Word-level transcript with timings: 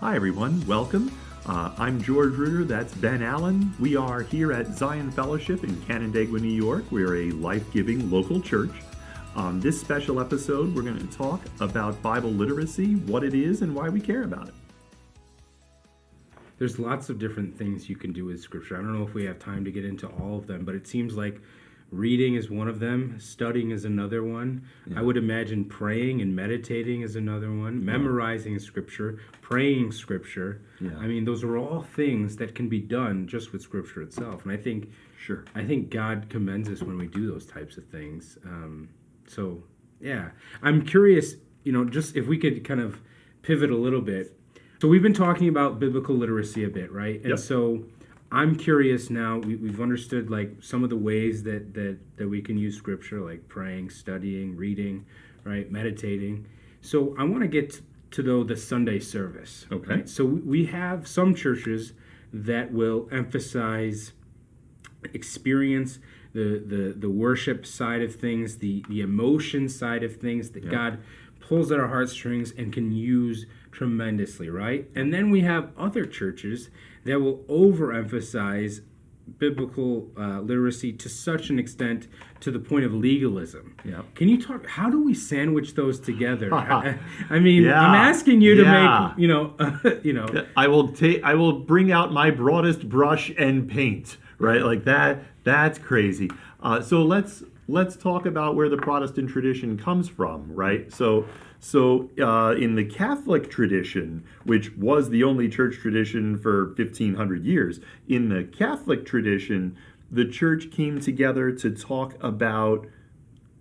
Hi, 0.00 0.14
everyone. 0.14 0.62
Welcome. 0.66 1.10
Uh, 1.46 1.72
I'm 1.78 2.02
George 2.02 2.34
Ritter. 2.34 2.64
That's 2.64 2.92
Ben 2.96 3.22
Allen. 3.22 3.74
We 3.80 3.96
are 3.96 4.20
here 4.20 4.52
at 4.52 4.66
Zion 4.76 5.10
Fellowship 5.10 5.64
in 5.64 5.74
Canandaigua, 5.86 6.38
New 6.38 6.52
York. 6.52 6.84
We're 6.90 7.16
a 7.16 7.30
life 7.30 7.72
giving 7.72 8.10
local 8.10 8.38
church. 8.38 8.72
On 9.34 9.58
this 9.58 9.80
special 9.80 10.20
episode, 10.20 10.74
we're 10.74 10.82
going 10.82 10.98
to 10.98 11.16
talk 11.16 11.40
about 11.60 12.02
Bible 12.02 12.28
literacy, 12.28 12.96
what 12.96 13.24
it 13.24 13.32
is, 13.32 13.62
and 13.62 13.74
why 13.74 13.88
we 13.88 13.98
care 13.98 14.24
about 14.24 14.48
it. 14.48 14.54
There's 16.58 16.78
lots 16.78 17.08
of 17.08 17.18
different 17.18 17.56
things 17.56 17.88
you 17.88 17.96
can 17.96 18.12
do 18.12 18.26
with 18.26 18.42
Scripture. 18.42 18.76
I 18.76 18.82
don't 18.82 18.92
know 18.92 19.06
if 19.06 19.14
we 19.14 19.24
have 19.24 19.38
time 19.38 19.64
to 19.64 19.72
get 19.72 19.86
into 19.86 20.08
all 20.08 20.36
of 20.36 20.46
them, 20.46 20.66
but 20.66 20.74
it 20.74 20.86
seems 20.86 21.14
like 21.14 21.40
reading 21.90 22.34
is 22.34 22.50
one 22.50 22.68
of 22.68 22.80
them. 22.80 23.18
Studying 23.18 23.70
is 23.70 23.84
another 23.84 24.22
one. 24.22 24.66
Yeah. 24.86 24.98
i 24.98 25.02
would 25.02 25.16
imagine 25.16 25.64
praying 25.64 26.20
and 26.20 26.34
meditating 26.34 27.02
is 27.02 27.16
another 27.16 27.52
one. 27.52 27.84
Memorizing 27.84 28.58
scripture. 28.58 29.20
Praying 29.40 29.92
scripture. 29.92 30.62
Yeah. 30.80 30.96
i 30.98 31.06
mean 31.06 31.24
those 31.24 31.44
are 31.44 31.56
all 31.56 31.82
things 31.82 32.36
that 32.36 32.54
can 32.54 32.68
be 32.68 32.80
done 32.80 33.26
just 33.26 33.52
with 33.52 33.62
scripture 33.62 34.02
itself. 34.02 34.44
And 34.44 34.52
i 34.52 34.56
think 34.56 34.90
sure. 35.18 35.44
I 35.54 35.64
think 35.64 35.90
god 35.90 36.26
commends 36.28 36.68
us 36.68 36.82
when 36.82 36.98
we 36.98 37.06
do 37.06 37.30
those 37.30 37.46
types 37.46 37.76
of 37.76 37.86
things. 37.86 38.38
Um, 38.44 38.88
so 39.28 39.62
yeah. 40.00 40.30
I'm 40.62 40.84
curious 40.84 41.34
you 41.64 41.72
know 41.72 41.84
just 41.84 42.16
if 42.16 42.26
we 42.26 42.38
could 42.38 42.64
kind 42.64 42.80
of 42.80 43.00
pivot 43.42 43.70
a 43.70 43.76
little 43.76 44.00
bit. 44.00 44.32
So 44.80 44.88
we've 44.88 45.02
been 45.02 45.14
talking 45.14 45.48
about 45.48 45.78
biblical 45.78 46.16
literacy 46.16 46.64
a 46.64 46.68
bit 46.68 46.90
right? 46.92 47.20
And 47.20 47.30
yep. 47.30 47.38
so 47.38 47.84
I'm 48.32 48.56
curious 48.56 49.08
now. 49.10 49.38
We, 49.38 49.68
have 49.68 49.80
understood 49.80 50.30
like 50.30 50.50
some 50.60 50.82
of 50.82 50.90
the 50.90 50.96
ways 50.96 51.42
that 51.44 51.74
that 51.74 51.98
that 52.16 52.28
we 52.28 52.42
can 52.42 52.58
use 52.58 52.76
scripture, 52.76 53.20
like 53.20 53.48
praying, 53.48 53.90
studying, 53.90 54.56
reading, 54.56 55.06
right, 55.44 55.70
meditating. 55.70 56.46
So 56.80 57.14
I 57.18 57.24
want 57.24 57.42
to 57.42 57.48
get 57.48 57.80
to 58.12 58.22
though 58.22 58.44
the 58.44 58.56
Sunday 58.56 58.98
service. 58.98 59.66
Okay. 59.70 59.94
Right? 59.94 60.08
So 60.08 60.24
we 60.24 60.66
have 60.66 61.06
some 61.06 61.34
churches 61.34 61.92
that 62.32 62.72
will 62.72 63.08
emphasize 63.12 64.12
experience, 65.12 65.98
the 66.32 66.62
the 66.66 66.94
the 66.96 67.10
worship 67.10 67.64
side 67.64 68.02
of 68.02 68.16
things, 68.16 68.58
the 68.58 68.84
the 68.88 69.00
emotion 69.00 69.68
side 69.68 70.02
of 70.02 70.16
things 70.16 70.50
that 70.50 70.68
God 70.68 70.98
pulls 71.40 71.70
at 71.70 71.78
our 71.78 71.88
heartstrings 71.88 72.52
and 72.56 72.72
can 72.72 72.90
use 72.90 73.46
tremendously, 73.70 74.48
right? 74.50 74.88
And 74.94 75.12
then 75.12 75.30
we 75.30 75.42
have 75.42 75.70
other 75.78 76.04
churches 76.04 76.70
that 77.06 77.20
will 77.20 77.38
overemphasize 77.48 78.80
biblical 79.38 80.08
uh, 80.16 80.40
literacy 80.40 80.92
to 80.92 81.08
such 81.08 81.50
an 81.50 81.58
extent 81.58 82.06
to 82.40 82.50
the 82.50 82.58
point 82.58 82.84
of 82.84 82.94
legalism. 82.94 83.76
Yeah. 83.84 84.02
Can 84.14 84.28
you 84.28 84.40
talk? 84.40 84.66
How 84.66 84.88
do 84.88 85.02
we 85.02 85.14
sandwich 85.14 85.74
those 85.74 85.98
together? 85.98 86.52
I, 86.54 86.98
I, 87.30 87.38
mean, 87.38 87.64
yeah. 87.64 87.80
I'm 87.80 87.94
asking 87.94 88.40
you 88.40 88.54
to 88.56 88.62
yeah. 88.62 89.08
make 89.08 89.18
you 89.18 89.28
know, 89.28 89.54
uh, 89.58 89.78
you 90.02 90.12
know. 90.12 90.46
I 90.56 90.68
will 90.68 90.88
take. 90.88 91.22
I 91.24 91.34
will 91.34 91.60
bring 91.60 91.92
out 91.92 92.12
my 92.12 92.30
broadest 92.30 92.88
brush 92.88 93.32
and 93.38 93.68
paint. 93.68 94.16
Right, 94.38 94.62
like 94.62 94.84
that. 94.84 95.22
That's 95.44 95.78
crazy. 95.78 96.30
Uh, 96.62 96.82
so 96.82 97.02
let's 97.02 97.42
let's 97.68 97.96
talk 97.96 98.26
about 98.26 98.54
where 98.54 98.68
the 98.68 98.76
Protestant 98.76 99.30
tradition 99.30 99.78
comes 99.78 100.08
from. 100.08 100.52
Right. 100.52 100.92
So 100.92 101.26
so, 101.60 102.10
uh, 102.20 102.54
in 102.54 102.74
the 102.74 102.84
Catholic 102.84 103.50
tradition, 103.50 104.24
which 104.44 104.76
was 104.76 105.10
the 105.10 105.24
only 105.24 105.48
church 105.48 105.78
tradition 105.78 106.38
for 106.38 106.66
1500 106.76 107.44
years, 107.44 107.80
in 108.08 108.28
the 108.28 108.44
Catholic 108.44 109.04
tradition, 109.06 109.76
the 110.10 110.24
church 110.24 110.70
came 110.70 111.00
together 111.00 111.50
to 111.52 111.70
talk 111.70 112.22
about 112.22 112.86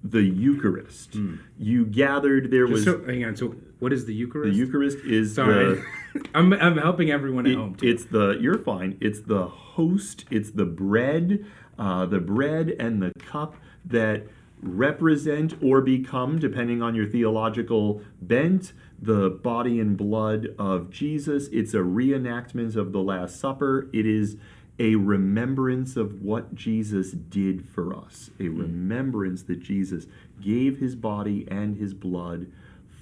the 0.03 0.21
Eucharist. 0.21 1.11
Mm. 1.11 1.39
You 1.57 1.85
gathered, 1.85 2.51
there 2.51 2.67
was. 2.67 2.83
So, 2.83 3.03
hang 3.03 3.25
on, 3.25 3.35
so 3.35 3.55
what 3.79 3.91
is 3.91 4.05
the 4.05 4.13
Eucharist? 4.13 4.53
The 4.53 4.57
Eucharist 4.57 4.99
is 4.99 5.35
Sorry. 5.35 5.75
the. 5.75 5.85
I'm, 6.35 6.53
I'm 6.53 6.77
helping 6.77 7.11
everyone 7.11 7.45
at 7.47 7.53
it, 7.53 7.57
home. 7.57 7.75
Too. 7.75 7.87
It's 7.87 8.05
the, 8.05 8.37
you're 8.39 8.59
fine, 8.59 8.97
it's 9.01 9.21
the 9.21 9.47
host, 9.47 10.25
it's 10.29 10.51
the 10.51 10.65
bread, 10.65 11.45
uh, 11.79 12.05
the 12.05 12.19
bread 12.19 12.69
and 12.79 13.01
the 13.01 13.11
cup 13.19 13.55
that 13.85 14.27
represent 14.61 15.53
or 15.61 15.81
become, 15.81 16.39
depending 16.39 16.81
on 16.81 16.95
your 16.95 17.05
theological 17.05 18.01
bent, 18.21 18.73
the 18.99 19.29
body 19.29 19.79
and 19.79 19.97
blood 19.97 20.55
of 20.57 20.89
Jesus. 20.89 21.47
It's 21.51 21.73
a 21.73 21.79
reenactment 21.79 22.75
of 22.75 22.91
the 22.91 23.01
Last 23.01 23.39
Supper. 23.39 23.89
It 23.93 24.05
is 24.05 24.37
a 24.79 24.95
remembrance 24.95 25.95
of 25.95 26.21
what 26.21 26.53
Jesus 26.53 27.11
did 27.11 27.67
for 27.69 27.95
us, 27.95 28.29
a 28.39 28.47
hmm. 28.47 28.59
remembrance 28.59 29.43
that 29.43 29.61
Jesus 29.61 30.05
gave 30.41 30.79
his 30.79 30.95
body 30.95 31.47
and 31.49 31.77
his 31.77 31.93
blood 31.93 32.47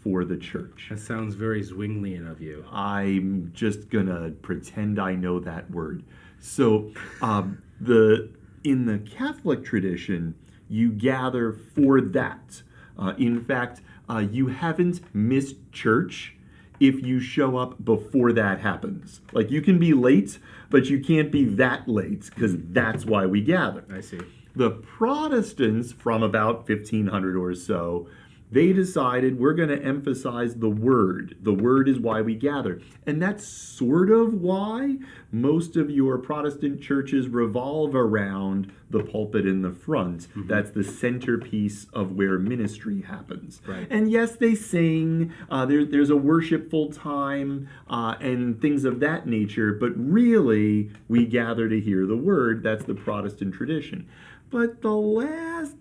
for 0.03 0.25
the 0.25 0.37
church. 0.37 0.87
That 0.89 0.99
sounds 0.99 1.33
very 1.33 1.63
Zwinglian 1.63 2.29
of 2.29 2.41
you. 2.41 2.65
I'm 2.71 3.51
just 3.53 3.89
gonna 3.89 4.31
pretend 4.41 4.99
I 4.99 5.15
know 5.15 5.39
that 5.39 5.71
word. 5.71 6.03
So, 6.39 6.91
um, 7.21 7.61
the 7.79 8.29
in 8.63 8.85
the 8.85 8.99
Catholic 8.99 9.63
tradition, 9.63 10.35
you 10.73 10.91
gather 10.91 11.53
for 11.53 12.01
that. 12.01 12.63
Uh, 12.97 13.13
in 13.17 13.43
fact, 13.43 13.81
uh, 14.09 14.25
you 14.31 14.47
haven't 14.47 15.01
missed 15.13 15.55
church 15.71 16.35
if 16.79 17.05
you 17.05 17.19
show 17.19 17.57
up 17.57 17.85
before 17.85 18.33
that 18.33 18.59
happens. 18.59 19.21
Like 19.31 19.51
you 19.51 19.61
can 19.61 19.77
be 19.77 19.93
late, 19.93 20.39
but 20.69 20.87
you 20.87 20.99
can't 20.99 21.31
be 21.31 21.45
that 21.45 21.87
late 21.87 22.29
because 22.33 22.55
that's 22.57 23.05
why 23.05 23.25
we 23.27 23.41
gather. 23.41 23.85
I 23.93 24.01
see. 24.01 24.19
The 24.55 24.71
Protestants 24.71 25.91
from 25.91 26.21
about 26.23 26.67
1500 26.67 27.35
or 27.35 27.55
so 27.55 28.07
they 28.53 28.71
decided 28.71 29.39
we're 29.39 29.53
going 29.53 29.69
to 29.69 29.83
emphasize 29.83 30.55
the 30.55 30.69
word. 30.69 31.35
The 31.41 31.53
word 31.53 31.89
is 31.89 31.99
why 31.99 32.21
we 32.21 32.35
gather. 32.35 32.79
And 33.07 33.19
that's 33.19 33.47
sort 33.47 34.11
of 34.11 34.35
why 34.35 34.97
most 35.31 35.75
of 35.75 35.89
your 35.89 36.19
Protestant 36.19 36.79
churches 36.79 37.27
revolve 37.27 37.95
around 37.95 38.71
the 38.91 39.03
pulpit 39.03 39.47
in 39.47 39.63
the 39.63 39.71
front. 39.71 40.27
Mm-hmm. 40.29 40.47
That's 40.47 40.69
the 40.69 40.83
centerpiece 40.83 41.87
of 41.93 42.11
where 42.11 42.37
ministry 42.37 43.01
happens. 43.01 43.59
Right. 43.65 43.87
And 43.89 44.11
yes, 44.11 44.35
they 44.35 44.53
sing, 44.53 45.33
uh, 45.49 45.65
there, 45.65 45.83
there's 45.83 46.11
a 46.11 46.15
worshipful 46.15 46.91
time 46.91 47.67
uh, 47.89 48.15
and 48.19 48.61
things 48.61 48.85
of 48.85 48.99
that 48.99 49.25
nature, 49.25 49.73
but 49.73 49.93
really, 49.95 50.91
we 51.07 51.25
gather 51.25 51.67
to 51.69 51.79
hear 51.79 52.05
the 52.05 52.17
word. 52.17 52.61
That's 52.61 52.85
the 52.85 52.93
Protestant 52.93 53.55
tradition. 53.55 54.07
But 54.51 54.83
the 54.83 54.91
last 54.91 55.75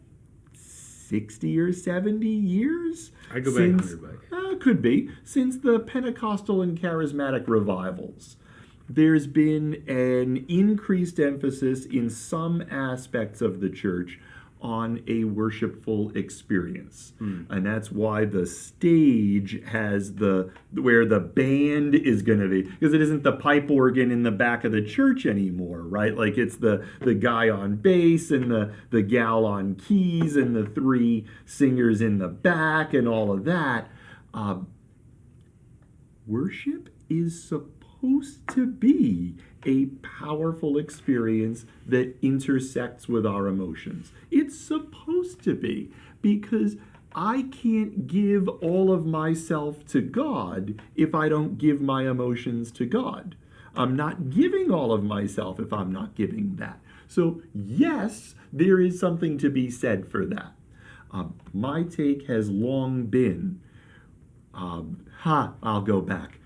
60 1.13 1.59
or 1.59 1.73
70 1.75 2.27
years. 2.27 3.13
I 3.31 3.41
go 3.41 3.51
back 3.51 3.85
since, 3.85 4.03
uh, 4.33 4.55
could 4.59 4.81
be. 4.81 5.11
Since 5.25 5.59
the 5.59 5.79
Pentecostal 5.79 6.63
and 6.63 6.81
charismatic 6.81 7.47
revivals, 7.47 8.37
there's 8.89 9.27
been 9.27 9.83
an 9.87 10.47
increased 10.49 11.21
emphasis 11.21 11.85
in 11.85 12.09
some 12.09 12.63
aspects 12.71 13.43
of 13.43 13.61
the 13.61 13.69
church 13.69 14.21
on 14.63 15.03
a 15.09 15.25
worshipful 15.25 16.17
experience. 16.17 17.13
Mm. 17.21 17.47
And 17.51 17.67
that's 17.67 17.91
why 17.91 18.25
the 18.25 18.47
stage 18.47 19.63
has 19.67 20.15
the 20.15 20.53
where 20.73 21.05
the 21.05 21.21
band 21.21 21.95
is 21.95 22.23
going 22.23 22.39
to 22.39 22.49
be 22.49 22.63
because 22.63 22.95
it 22.95 23.01
isn't 23.01 23.25
the 23.25 23.33
pipe 23.33 23.69
organ 23.71 24.11
in 24.11 24.23
the 24.23 24.31
back 24.31 24.65
of 24.65 24.73
the 24.73 24.83
church 24.83 25.27
anymore, 25.27 25.83
right? 25.83 26.17
Like 26.17 26.39
it's 26.39 26.57
the 26.57 26.87
the 27.01 27.15
guy 27.15 27.51
on 27.51 27.77
bass 27.77 28.31
and 28.31 28.51
the 28.51 28.73
the 28.91 29.03
gal 29.03 29.45
on 29.45 29.75
keys 29.75 30.37
and 30.37 30.55
the 30.55 30.65
three 30.67 31.27
singers 31.45 32.01
in 32.01 32.19
the 32.19 32.29
back 32.29 32.95
and 32.95 33.09
all 33.09 33.33
of 33.33 33.45
that. 33.45 33.89
Uh, 34.33 34.61
worship 36.27 36.89
is 37.11 37.43
supposed 37.43 38.47
to 38.49 38.67
be 38.67 39.37
a 39.67 39.87
powerful 40.21 40.79
experience 40.79 41.65
that 41.87 42.15
intersects 42.23 43.09
with 43.09 43.27
our 43.27 43.47
emotions. 43.47 44.13
It's 44.31 44.59
supposed 44.59 45.43
to 45.45 45.55
be 45.55 45.91
because 46.21 46.77
I 47.15 47.43
can't 47.51 48.07
give 48.07 48.49
all 48.49 48.93
of 48.93 49.05
myself 49.05 49.87
to 49.89 50.01
God 50.01 50.81
if 50.95 51.15
I 51.15 51.29
don't 51.29 51.59
give 51.59 51.81
my 51.81 52.09
emotions 52.09 52.71
to 52.73 52.87
God. 52.87 53.37
I'm 53.75 53.97
not 53.97 54.31
giving 54.31 54.71
all 54.71 54.93
of 54.93 55.03
myself 55.03 55.59
if 55.59 55.73
I'm 55.73 55.93
not 55.93 56.15
giving 56.15 56.57
that. 56.57 56.79
So, 57.09 57.43
yes, 57.55 58.35
there 58.53 58.81
is 58.81 58.99
something 58.99 59.39
to 59.39 59.51
be 59.51 59.71
said 59.71 60.07
for 60.07 60.25
that. 60.27 60.53
Um, 61.11 61.35
my 61.53 61.83
take 61.83 62.27
has 62.27 62.49
long 62.49 63.05
been, 63.05 63.61
um, 64.55 65.05
ha, 65.21 65.55
I'll 65.63 65.83
go 65.83 66.01
back 66.01 66.39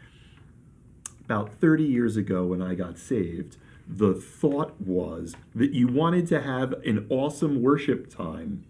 about 1.27 1.53
30 1.55 1.83
years 1.83 2.17
ago 2.17 2.45
when 2.45 2.63
I 2.63 2.77
got 2.77 2.99
saved, 2.99 3.57
the 3.89 4.15
thought 4.15 4.81
was 4.81 5.35
that 5.57 5.73
you 5.73 5.89
wanted 5.89 6.29
to 6.29 6.41
have 6.41 6.73
an 6.85 7.05
awesome 7.11 7.63
worship 7.63 8.09
time 8.09 8.65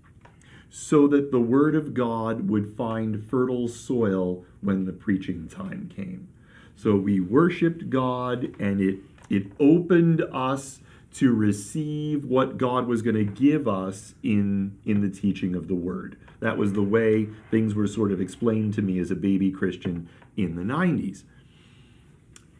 so 0.70 1.06
that 1.06 1.31
the 1.31 1.41
Word 1.41 1.75
of 1.75 1.93
God 1.93 2.49
would 2.49 2.75
find 2.75 3.23
fertile 3.23 3.69
soil 3.69 4.44
when 4.62 4.87
the 4.87 4.93
preaching 4.93 5.49
time 5.49 5.93
came. 5.94 6.29
So 6.76 6.97
we 6.97 7.20
worshiped 7.20 7.91
God 7.91 8.55
and 8.59 8.81
it, 8.81 9.00
it 9.29 9.52
opened 9.61 10.23
us 10.32 10.81
to 11.14 11.35
receive 11.35 12.25
what 12.25 12.56
God 12.56 12.87
was 12.87 13.02
going 13.02 13.17
to 13.17 13.25
give 13.25 13.69
us 13.69 14.14
in, 14.23 14.79
in 14.87 15.02
the 15.02 15.11
teaching 15.11 15.55
of 15.55 15.69
the 15.69 15.75
Word. 15.75 16.19
That 16.41 16.56
was 16.56 16.73
the 16.73 16.82
way 16.82 17.29
things 17.50 17.75
were 17.75 17.87
sort 17.87 18.12
of 18.12 18.20
explained 18.20 18.73
to 18.75 18.82
me 18.82 18.99
as 18.99 19.11
a 19.11 19.14
baby 19.14 19.50
Christian 19.50 20.09
in 20.38 20.56
the 20.56 20.62
90s 20.62 21.25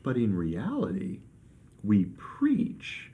But 0.07 0.17
in 0.17 0.37
reality, 0.37 1.19
we 1.83 2.05
preach 2.05 3.11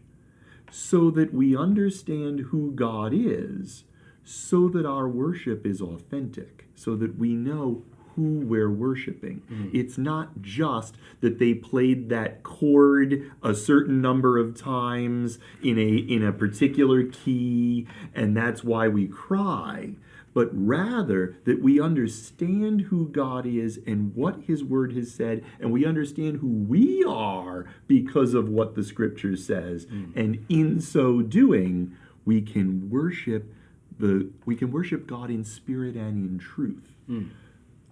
so 0.71 1.11
that 1.13 1.33
we 1.33 1.57
understand 1.57 2.41
who 2.51 2.71
God 2.73 3.15
is, 3.15 3.85
so 4.25 4.69
that 4.69 4.85
our 4.85 5.09
worship 5.09 5.65
is 5.65 5.81
authentic, 5.81 6.67
so 6.75 6.95
that 6.97 7.17
we 7.19 7.31
know 7.31 7.83
who 8.15 8.41
we're 8.41 8.71
worshiping. 8.71 9.41
Mm. 9.51 9.71
It's 9.73 9.97
not 9.97 10.43
just 10.43 10.97
that 11.23 11.39
they 11.39 11.55
played 11.55 12.11
that 12.11 12.43
chord 12.43 13.33
a 13.43 13.55
certain 13.55 14.03
number 14.03 14.37
of 14.37 14.55
times 14.55 15.39
in 15.63 15.79
a 15.79 15.97
in 15.97 16.23
a 16.23 16.31
particular 16.31 17.05
key 17.05 17.87
and 18.15 18.37
that's 18.37 18.63
why 18.63 18.87
we 18.87 19.09
cry, 19.09 19.93
but 20.35 20.49
rather 20.53 21.37
that 21.45 21.63
we 21.63 21.81
understand 21.81 22.83
who 22.83 23.09
God 23.09 23.47
is 23.47 23.79
and 23.87 24.15
what 24.15 24.43
his 24.47 24.65
word 24.65 24.95
has 24.95 25.13
said 25.13 25.45
and 25.61 25.71
we 25.73 25.85
understand 25.85 26.39
who 26.39 26.49
we 26.49 27.05
are 27.05 27.67
because 27.87 28.35
of 28.35 28.49
what 28.49 28.75
the 28.75 28.83
scripture 28.83 29.37
says 29.37 29.87
mm. 29.87 30.15
and 30.17 30.45
in 30.49 30.81
so 30.81 31.23
doing 31.23 31.97
we 32.25 32.41
can 32.41 32.89
worship 32.91 33.53
the 33.99 34.31
we 34.45 34.57
can 34.57 34.71
worship 34.71 35.07
God 35.07 35.31
in 35.31 35.45
spirit 35.45 35.95
and 35.95 36.29
in 36.31 36.39
truth. 36.39 36.97
Mm. 37.09 37.31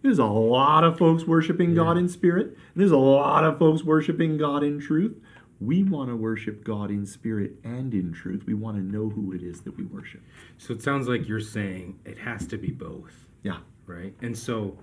There's 0.03 0.19
a 0.19 0.25
lot 0.25 0.83
of 0.83 0.99
folks 0.99 1.25
worshiping 1.25 1.71
yeah. 1.71 1.85
God 1.85 1.99
in 1.99 2.09
spirit, 2.09 2.47
and 2.47 2.57
there's 2.77 2.91
a 2.91 2.97
lot 2.97 3.45
of 3.45 3.59
folks 3.59 3.85
worshiping 3.85 4.39
God 4.39 4.63
in 4.63 4.81
truth. 4.81 5.21
We 5.61 5.85
want 5.85 6.09
to 6.09 6.17
worship 6.17 6.65
God 6.65 6.91
in 6.91 7.05
spirit 7.05 7.53
and 7.65 7.93
in 7.93 8.13
truth. 8.13 8.45
We 8.47 8.55
want 8.55 8.77
to 8.79 8.83
know 8.83 9.11
who 9.11 9.33
it 9.33 9.43
is 9.43 9.61
that 9.63 9.77
we 9.77 9.85
worship. 9.85 10.23
So 10.59 10.73
it 10.73 10.83
sounds 10.83 11.07
like 11.07 11.29
you're 11.29 11.41
saying 11.41 11.99
it 12.05 12.19
has 12.19 12.47
to 12.49 12.57
be 12.57 12.71
both. 12.71 13.13
Yeah. 13.43 13.59
Right? 13.87 14.15
And 14.23 14.37
so, 14.37 14.79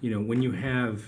you 0.00 0.10
know, 0.10 0.20
when 0.20 0.42
you 0.42 0.50
have 0.52 1.02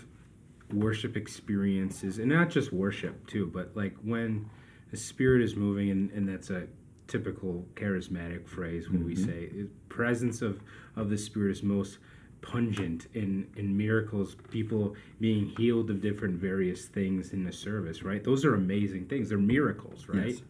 worship 0.72 1.16
experiences, 1.16 2.18
and 2.18 2.28
not 2.28 2.50
just 2.50 2.72
worship 2.72 3.26
too, 3.26 3.50
but 3.52 3.76
like 3.76 3.96
when 4.02 4.48
the 4.90 4.96
spirit 4.96 5.42
is 5.42 5.56
moving, 5.56 5.90
and, 5.90 6.10
and 6.12 6.28
that's 6.28 6.50
a 6.50 6.66
typical 7.06 7.64
charismatic 7.74 8.46
phrase 8.48 8.88
when 8.88 9.00
mm-hmm. 9.00 9.08
we 9.08 9.16
say 9.16 9.48
the 9.48 9.68
presence 9.88 10.42
of, 10.42 10.60
of 10.96 11.10
the 11.10 11.18
spirit 11.18 11.52
is 11.52 11.62
most 11.62 11.98
pungent 12.42 13.06
in 13.14 13.46
in 13.56 13.76
miracles 13.76 14.36
people 14.50 14.94
being 15.20 15.52
healed 15.56 15.90
of 15.90 16.00
different 16.00 16.38
various 16.38 16.86
things 16.86 17.32
in 17.32 17.44
the 17.44 17.52
service 17.52 18.02
right 18.02 18.24
those 18.24 18.44
are 18.44 18.54
amazing 18.54 19.06
things 19.06 19.28
they're 19.28 19.38
miracles 19.38 20.06
right 20.08 20.28
yes. 20.28 20.42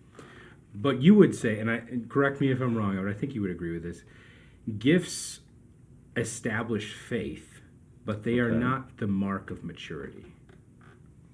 but 0.74 1.00
you 1.00 1.14
would 1.14 1.34
say 1.34 1.58
and 1.58 1.70
i 1.70 1.82
correct 2.08 2.40
me 2.40 2.50
if 2.50 2.60
i'm 2.60 2.76
wrong 2.76 2.96
but 2.96 3.08
i 3.08 3.14
think 3.14 3.34
you 3.34 3.40
would 3.40 3.50
agree 3.50 3.72
with 3.72 3.82
this 3.82 4.02
gifts 4.78 5.40
establish 6.16 6.92
faith 6.92 7.60
but 8.04 8.22
they 8.22 8.32
okay. 8.32 8.40
are 8.40 8.50
not 8.50 8.98
the 8.98 9.06
mark 9.06 9.50
of 9.50 9.64
maturity 9.64 10.26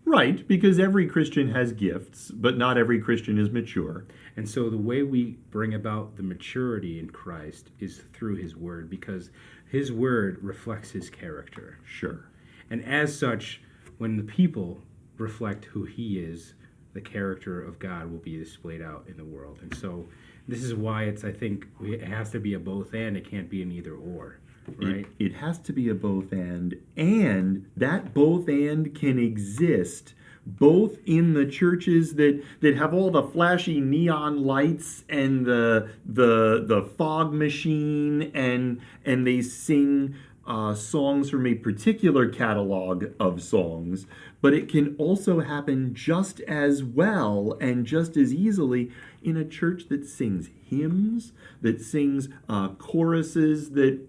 Right, 0.04 0.46
because 0.49 0.81
every 0.81 1.06
Christian 1.06 1.49
has 1.52 1.72
gifts, 1.72 2.31
but 2.32 2.58
not 2.58 2.76
every 2.76 3.00
Christian 3.00 3.38
is 3.38 3.50
mature. 3.50 4.04
And 4.37 4.49
so 4.49 4.69
the 4.69 4.76
way 4.76 5.04
we 5.04 5.37
bring 5.50 5.75
about 5.75 6.16
the 6.16 6.25
maturity 6.25 6.99
in 6.99 7.10
Christ 7.10 7.70
is 7.78 8.02
through 8.12 8.37
his 8.37 8.56
word 8.56 8.90
because 8.90 9.31
his 9.72 9.90
word 9.90 10.36
reflects 10.42 10.90
his 10.90 11.08
character. 11.08 11.78
Sure. 11.82 12.26
And 12.69 12.84
as 12.84 13.19
such, 13.19 13.62
when 13.96 14.19
the 14.19 14.22
people 14.22 14.82
reflect 15.16 15.64
who 15.64 15.84
he 15.84 16.19
is, 16.19 16.52
the 16.92 17.00
character 17.00 17.62
of 17.62 17.78
God 17.78 18.12
will 18.12 18.19
be 18.19 18.36
displayed 18.36 18.82
out 18.82 19.06
in 19.08 19.16
the 19.16 19.24
world. 19.24 19.60
And 19.62 19.74
so 19.74 20.06
this 20.46 20.62
is 20.62 20.74
why 20.74 21.04
it's, 21.04 21.24
I 21.24 21.32
think, 21.32 21.69
it 21.80 22.02
has 22.02 22.30
to 22.32 22.38
be 22.38 22.52
a 22.52 22.58
both 22.58 22.92
and, 22.92 23.16
it 23.16 23.28
can't 23.28 23.48
be 23.48 23.62
an 23.62 23.72
either 23.72 23.94
or. 23.94 24.40
Right? 24.76 25.06
It, 25.19 25.26
it 25.26 25.34
has 25.36 25.58
to 25.60 25.72
be 25.72 25.88
a 25.88 25.94
both 25.94 26.32
and, 26.32 26.76
and 26.94 27.70
that 27.75 28.12
both 28.12 28.48
and 28.48 28.94
can 28.94 29.18
exist 29.18 30.12
both 30.46 30.98
in 31.06 31.34
the 31.34 31.46
churches 31.46 32.14
that 32.14 32.42
that 32.60 32.76
have 32.76 32.92
all 32.92 33.10
the 33.10 33.22
flashy 33.22 33.80
neon 33.80 34.44
lights 34.44 35.04
and 35.08 35.46
the 35.46 35.88
the 36.04 36.64
the 36.66 36.82
fog 36.96 37.32
machine 37.32 38.30
and 38.34 38.80
and 39.04 39.26
they 39.26 39.40
sing 39.40 40.14
uh, 40.46 40.74
songs 40.74 41.30
from 41.30 41.46
a 41.46 41.54
particular 41.54 42.28
catalog 42.28 43.06
of 43.20 43.40
songs, 43.42 44.06
but 44.40 44.52
it 44.52 44.68
can 44.68 44.96
also 44.96 45.40
happen 45.40 45.94
just 45.94 46.40
as 46.40 46.82
well 46.82 47.56
and 47.60 47.86
just 47.86 48.16
as 48.16 48.34
easily 48.34 48.90
in 49.22 49.36
a 49.36 49.44
church 49.44 49.84
that 49.88 50.04
sings 50.04 50.50
hymns, 50.68 51.32
that 51.60 51.80
sings 51.80 52.28
uh, 52.48 52.68
choruses 52.70 53.70
that 53.70 54.00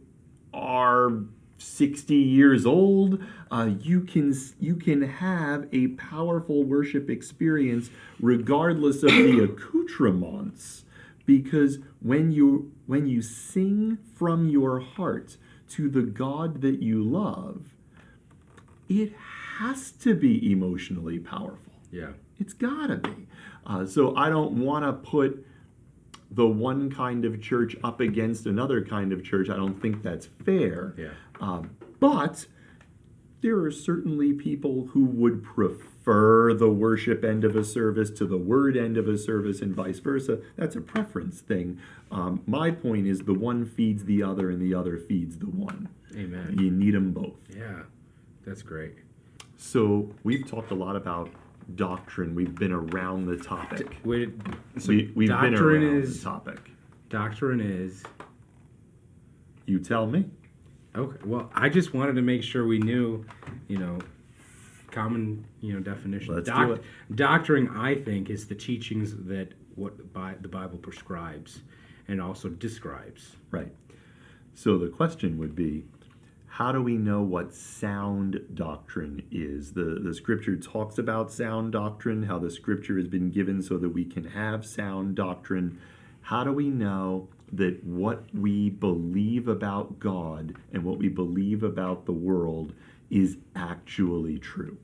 are 0.53 1.24
60 1.63 2.13
years 2.13 2.65
old, 2.65 3.24
uh, 3.50 3.71
you 3.80 4.01
can 4.01 4.36
you 4.60 4.75
can 4.75 5.01
have 5.01 5.68
a 5.71 5.88
powerful 5.89 6.63
worship 6.63 7.10
experience 7.10 7.89
regardless 8.19 9.04
of 9.04 9.12
the 9.12 9.44
accoutrements 9.44 10.83
because 11.25 11.80
when 12.01 12.31
you 12.31 12.71
when 12.86 13.07
you 13.07 13.21
sing 13.21 13.98
from 14.15 14.50
your 14.50 14.80
heart 14.80 15.38
to 15.69 15.89
the 15.89 16.01
God 16.01 16.62
that 16.62 16.81
you 16.81 17.04
love, 17.04 17.75
it 18.89 19.13
has 19.57 19.92
to 19.92 20.16
be 20.16 20.51
emotionally 20.51 21.19
powerful. 21.19 21.74
Yeah, 21.92 22.12
it's 22.39 22.54
gotta 22.54 22.98
be. 22.98 23.27
Uh, 23.66 23.86
so 23.86 24.16
I 24.16 24.30
don't 24.30 24.63
want 24.63 24.83
to 24.83 24.94
put 24.94 25.45
the 26.33 26.47
one 26.47 26.91
kind 26.91 27.25
of 27.25 27.41
church 27.41 27.75
up 27.83 28.00
against 28.00 28.45
another 28.45 28.83
kind 28.83 29.13
of 29.13 29.24
church. 29.24 29.50
I 29.50 29.56
don't 29.56 29.80
think 29.80 30.01
that's 30.01 30.25
fair. 30.25 30.94
Yeah. 30.97 31.09
Um, 31.39 31.75
but 32.00 32.45
there 33.41 33.59
are 33.59 33.71
certainly 33.71 34.33
people 34.33 34.88
who 34.94 35.03
would 35.03 35.44
prefer 35.44 36.53
the 36.53 36.69
worship 36.69 37.24
end 37.24 37.44
of 37.44 37.56
a 37.56 37.63
service 37.63 38.09
to 38.12 38.25
the 38.25 38.38
word 38.38 38.77
end 38.77 38.97
of 38.97 39.07
a 39.07 39.18
service 39.18 39.62
and 39.62 39.75
vice 39.75 40.00
versa. 40.00 40.39
That's 40.56 40.75
a 40.75 40.81
preference 40.81 41.41
thing. 41.41 41.80
Um, 42.09 42.41
my 42.47 42.71
point 42.71 43.06
is 43.06 43.19
the 43.19 43.33
one 43.33 43.65
feeds 43.65 44.06
the 44.06 44.24
other 44.24 44.50
and 44.50 44.62
the 44.62 44.74
other 44.74 44.97
feeds 44.97 45.38
the 45.38 45.47
one. 45.47 45.89
Amen. 46.15 46.56
You 46.57 46.71
need 46.71 46.94
them 46.94 47.12
both. 47.12 47.39
Yeah, 47.56 47.83
that's 48.45 48.62
great. 48.62 48.95
So 49.57 50.13
we've 50.24 50.47
talked 50.50 50.71
a 50.71 50.75
lot 50.75 50.95
about 50.95 51.30
doctrine. 51.75 52.36
We've 52.36 52.54
been 52.54 52.71
around 52.71 53.25
the 53.25 53.38
topic. 53.38 53.98
Wait, 54.04 54.30
so 54.77 54.89
we, 54.89 55.12
we've 55.15 55.30
been 55.30 55.56
around 55.56 55.83
is, 55.83 56.19
the 56.19 56.30
topic. 56.30 56.60
Doctrine 57.10 57.60
is. 57.60 58.04
You 59.65 59.80
tell 59.80 60.07
me. 60.07 60.25
Okay. 60.95 61.18
Well, 61.25 61.50
I 61.56 61.69
just 61.69 61.94
wanted 61.94 62.15
to 62.15 62.21
make 62.21 62.44
sure 62.44 62.68
we 62.68 62.80
knew, 62.80 63.25
you 63.68 63.77
know, 63.77 64.00
common, 64.92 65.45
you 65.62 65.74
know, 65.74 65.80
definition. 65.80 66.36
Let's 66.36 66.50
do 66.50 66.74
it. 66.74 66.83
Doctrine, 67.15 67.69
I 67.69 67.95
think, 67.95 68.30
is 68.30 68.47
the 68.47 68.56
teachings 68.56 69.16
that 69.26 69.54
what 69.76 69.97
the 69.97 70.47
Bible 70.47 70.78
prescribes 70.78 71.61
and 72.07 72.21
also 72.21 72.49
describes. 72.49 73.35
Right. 73.52 73.73
So 74.56 74.78
the 74.78 74.90
question 74.90 75.38
would 75.40 75.56
be 75.56 75.85
how 76.54 76.72
do 76.72 76.83
we 76.83 76.98
know 76.98 77.19
what 77.24 77.52
sound 77.52 78.40
doctrine 78.54 79.24
is? 79.31 79.74
The, 79.74 80.00
the 80.04 80.14
scripture 80.14 80.56
talks 80.56 81.00
about 81.00 81.31
sound 81.31 81.72
doctrine, 81.72 82.22
how 82.22 82.38
the 82.38 82.52
scripture 82.52 82.95
has 82.98 83.07
been 83.07 83.31
given 83.31 83.60
so 83.64 83.80
that 83.80 83.90
we 83.90 84.06
can 84.06 84.24
have 84.24 84.64
sound 84.64 85.16
doctrine. 85.16 85.81
How 86.22 86.44
do 86.44 86.54
we 86.54 86.69
know 86.69 87.28
that 87.54 87.83
what 87.83 88.26
we 88.36 88.69
believe 88.69 89.48
about 89.48 90.00
God 90.00 90.54
and 90.72 90.83
what 90.83 91.00
we 91.00 91.10
believe 91.10 91.64
about 91.64 92.06
the 92.06 92.12
world 92.12 92.74
is 93.10 93.38
actually 93.56 94.38
true? 94.38 94.78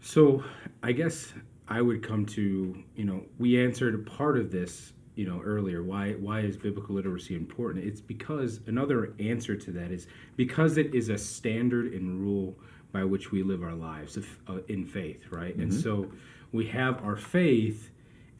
So, 0.00 0.44
I 0.84 0.92
guess 0.92 1.32
I 1.66 1.82
would 1.82 2.06
come 2.06 2.26
to, 2.26 2.80
you 2.94 3.04
know, 3.04 3.24
we 3.40 3.60
answered 3.60 3.96
a 3.96 3.98
part 4.08 4.38
of 4.38 4.52
this 4.52 4.92
you 5.14 5.26
know 5.26 5.40
earlier 5.44 5.82
why 5.82 6.12
why 6.12 6.40
is 6.40 6.56
biblical 6.56 6.94
literacy 6.94 7.34
important? 7.34 7.84
It's 7.84 8.00
because 8.00 8.60
another 8.66 9.14
answer 9.18 9.56
to 9.56 9.70
that 9.72 9.90
is 9.90 10.06
because 10.36 10.78
it 10.78 10.94
is 10.94 11.08
a 11.08 11.18
standard 11.18 11.92
and 11.92 12.20
rule 12.20 12.56
by 12.92 13.04
which 13.04 13.30
we 13.30 13.42
live 13.42 13.62
our 13.62 13.74
lives 13.74 14.18
uh, 14.48 14.58
in 14.68 14.84
faith 14.84 15.26
right? 15.30 15.52
Mm-hmm. 15.52 15.62
and 15.62 15.74
so 15.74 16.10
we 16.52 16.66
have 16.68 17.02
our 17.04 17.16
faith 17.16 17.90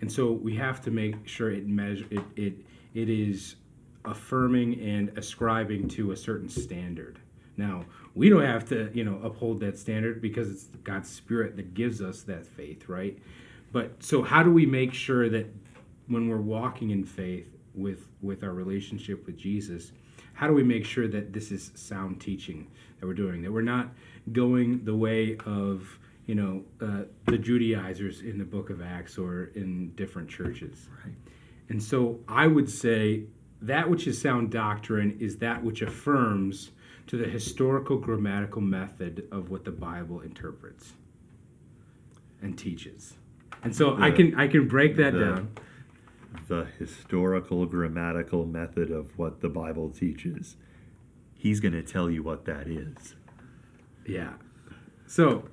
and 0.00 0.10
so 0.10 0.32
we 0.32 0.56
have 0.56 0.80
to 0.82 0.90
make 0.90 1.26
sure 1.26 1.50
it 1.50 1.66
measure 1.66 2.06
it 2.10 2.24
it, 2.36 2.54
it 2.94 3.08
is 3.08 3.56
affirming 4.04 4.80
and 4.80 5.16
ascribing 5.18 5.86
to 5.86 6.12
a 6.12 6.16
certain 6.16 6.48
standard. 6.48 7.18
Now 7.56 7.84
we 8.14 8.28
don't 8.28 8.44
have 8.44 8.66
to 8.70 8.90
you 8.94 9.04
know 9.04 9.20
uphold 9.22 9.60
that 9.60 9.78
standard 9.78 10.22
because 10.22 10.50
it's 10.50 10.64
god's 10.84 11.08
spirit 11.08 11.56
that 11.56 11.74
gives 11.74 12.00
us 12.00 12.22
that 12.22 12.46
faith 12.46 12.88
right? 12.88 13.18
But 13.72 14.02
so 14.02 14.22
how 14.22 14.42
do 14.42 14.50
we 14.50 14.66
make 14.66 14.94
sure 14.94 15.28
that 15.28 15.46
when 16.10 16.28
we're 16.28 16.36
walking 16.40 16.90
in 16.90 17.04
faith 17.04 17.48
with 17.74 18.08
with 18.20 18.42
our 18.44 18.52
relationship 18.52 19.24
with 19.26 19.38
Jesus, 19.38 19.92
how 20.34 20.46
do 20.46 20.52
we 20.52 20.62
make 20.62 20.84
sure 20.84 21.08
that 21.08 21.32
this 21.32 21.50
is 21.50 21.70
sound 21.74 22.20
teaching 22.20 22.66
that 22.98 23.06
we're 23.06 23.14
doing? 23.14 23.42
That 23.42 23.52
we're 23.52 23.62
not 23.62 23.88
going 24.32 24.84
the 24.84 24.94
way 24.94 25.36
of 25.46 25.98
you 26.26 26.34
know 26.34 26.62
uh, 26.80 27.04
the 27.26 27.38
Judaizers 27.38 28.20
in 28.20 28.38
the 28.38 28.44
Book 28.44 28.70
of 28.70 28.82
Acts 28.82 29.16
or 29.18 29.50
in 29.54 29.92
different 29.94 30.28
churches. 30.28 30.88
Right. 31.04 31.14
And 31.68 31.82
so 31.82 32.18
I 32.28 32.46
would 32.48 32.68
say 32.68 33.24
that 33.62 33.88
which 33.88 34.06
is 34.06 34.20
sound 34.20 34.50
doctrine 34.50 35.16
is 35.20 35.36
that 35.38 35.62
which 35.62 35.82
affirms 35.82 36.70
to 37.06 37.16
the 37.16 37.28
historical 37.28 37.98
grammatical 37.98 38.60
method 38.60 39.26
of 39.30 39.50
what 39.50 39.64
the 39.64 39.70
Bible 39.72 40.20
interprets. 40.20 40.92
and 42.42 42.56
teaches. 42.58 43.14
And 43.62 43.74
so 43.76 43.96
I 44.00 44.10
can 44.10 44.34
I 44.34 44.48
can 44.48 44.66
break 44.66 44.96
that 44.96 45.12
the- 45.12 45.20
down. 45.20 45.50
The 46.48 46.66
historical 46.78 47.66
grammatical 47.66 48.46
method 48.46 48.90
of 48.90 49.18
what 49.18 49.40
the 49.40 49.48
Bible 49.48 49.90
teaches. 49.90 50.56
He's 51.34 51.60
going 51.60 51.72
to 51.72 51.82
tell 51.82 52.10
you 52.10 52.22
what 52.22 52.44
that 52.44 52.66
is. 52.66 53.14
Yeah. 54.06 54.34
So, 55.06 55.44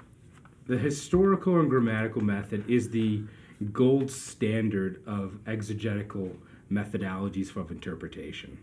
the 0.68 0.78
historical 0.78 1.60
and 1.60 1.70
grammatical 1.70 2.22
method 2.22 2.70
is 2.70 2.90
the 2.90 3.24
gold 3.72 4.12
standard 4.12 5.02
of 5.08 5.40
exegetical 5.48 6.32
methodologies 6.72 7.56
of 7.56 7.72
interpretation. 7.72 8.58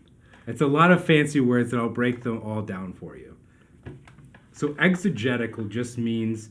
It's 0.47 0.61
a 0.61 0.67
lot 0.67 0.91
of 0.91 1.03
fancy 1.03 1.39
words, 1.39 1.73
and 1.73 1.81
I'll 1.81 1.89
break 1.89 2.23
them 2.23 2.41
all 2.43 2.61
down 2.61 2.93
for 2.93 3.17
you. 3.17 3.35
So, 4.51 4.75
exegetical 4.79 5.65
just 5.65 5.97
means 5.97 6.49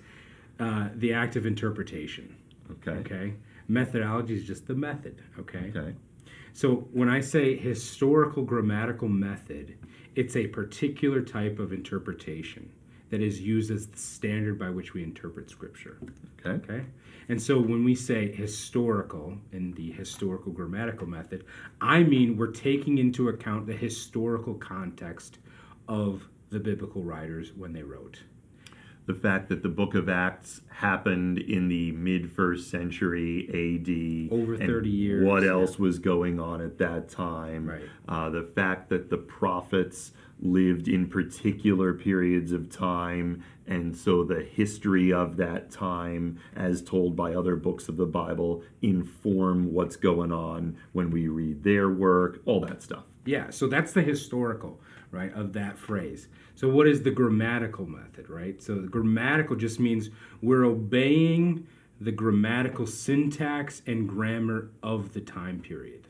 uh, 0.59 0.89
the 0.95 1.13
act 1.13 1.37
of 1.37 1.47
interpretation. 1.47 2.37
Okay. 2.71 2.99
Okay. 2.99 3.35
Methodology 3.69 4.37
is 4.37 4.45
just 4.45 4.67
the 4.67 4.75
method. 4.75 5.23
Okay. 5.39 5.73
Okay. 5.75 5.95
So 6.53 6.87
when 6.93 7.09
I 7.09 7.21
say 7.21 7.57
historical 7.57 8.45
grammatical 8.45 9.09
method, 9.09 9.77
it's 10.15 10.37
a 10.37 10.47
particular 10.47 11.21
type 11.21 11.59
of 11.59 11.73
interpretation 11.73 12.71
that 13.11 13.21
is 13.21 13.41
used 13.41 13.71
as 13.71 13.87
the 13.87 13.99
standard 13.99 14.59
by 14.59 14.71
which 14.71 14.95
we 14.95 15.03
interpret 15.03 15.51
scripture. 15.51 15.99
Okay. 16.45 16.51
Okay? 16.73 16.85
And 17.29 17.41
so 17.41 17.59
when 17.59 17.85
we 17.85 17.95
say 17.95 18.31
historical 18.33 19.37
in 19.53 19.73
the 19.73 19.93
historical 19.93 20.53
grammatical 20.53 21.07
method, 21.07 21.45
I 21.81 22.03
mean 22.03 22.37
we're 22.37 22.53
taking 22.53 22.99
into 22.99 23.29
account 23.29 23.67
the 23.67 23.77
historical 23.77 24.55
context 24.55 25.39
of 25.89 26.29
the 26.51 26.61
biblical 26.61 27.03
writers 27.03 27.53
when 27.57 27.73
they 27.73 27.83
wrote. 27.83 28.23
The 29.07 29.15
fact 29.15 29.49
that 29.51 29.63
the 29.63 29.69
book 29.69 29.95
of 29.95 30.09
Acts 30.09 30.63
happened 30.71 31.39
in 31.39 31.69
the 31.69 31.93
mid 31.93 32.31
first 32.31 32.71
century 32.71 33.49
AD. 33.51 34.33
Over 34.33 34.55
and 34.55 34.67
30 34.67 34.89
years, 34.89 35.27
What 35.27 35.43
yeah. 35.43 35.51
else 35.51 35.79
was 35.79 35.99
going 35.99 36.41
on 36.41 36.61
at 36.61 36.79
that 36.79 37.09
time? 37.09 37.69
Right. 37.69 37.83
Uh, 38.09 38.31
the 38.31 38.43
fact 38.43 38.89
that 38.89 39.11
the 39.11 39.19
prophets 39.19 40.13
lived 40.41 40.89
in 40.89 41.09
particular 41.09 41.95
periods 41.95 42.53
of 42.53 42.71
time, 42.71 43.45
and 43.67 43.97
so 43.97 44.25
the 44.25 44.43
history 44.43 45.13
of 45.13 45.37
that 45.37 45.71
time, 45.71 46.39
as 46.57 46.83
told 46.83 47.15
by 47.15 47.35
other 47.35 47.57
books 47.57 47.89
of 47.89 47.97
the 47.97 48.07
Bible, 48.07 48.63
inform 48.83 49.73
what's 49.73 49.97
going 49.97 50.33
on 50.33 50.77
when 50.93 51.11
we 51.11 51.29
read 51.29 51.63
their 51.63 51.89
work, 51.89 52.41
all 52.47 52.61
that 52.61 52.83
stuff. 52.83 53.05
Yeah, 53.27 53.51
so 53.51 53.67
that's 53.69 53.93
the 53.93 54.03
historical, 54.03 54.81
right, 55.15 55.33
of 55.33 55.53
that 55.53 55.79
phrase. 55.79 56.29
So 56.55 56.69
what 56.69 56.87
is 56.87 57.03
the 57.03 57.11
grammatical 57.11 57.87
method, 57.87 58.29
right? 58.29 58.61
So 58.63 58.75
the 58.77 58.89
grammatical 58.89 59.57
just 59.57 59.81
means 59.81 60.11
we're 60.43 60.65
obeying 60.65 61.67
the 62.01 62.13
grammatical 62.13 62.87
syntax 62.87 63.83
and 63.87 64.09
grammar 64.09 64.71
of 64.83 65.13
the 65.13 65.21
time 65.21 65.61
period. 65.61 66.09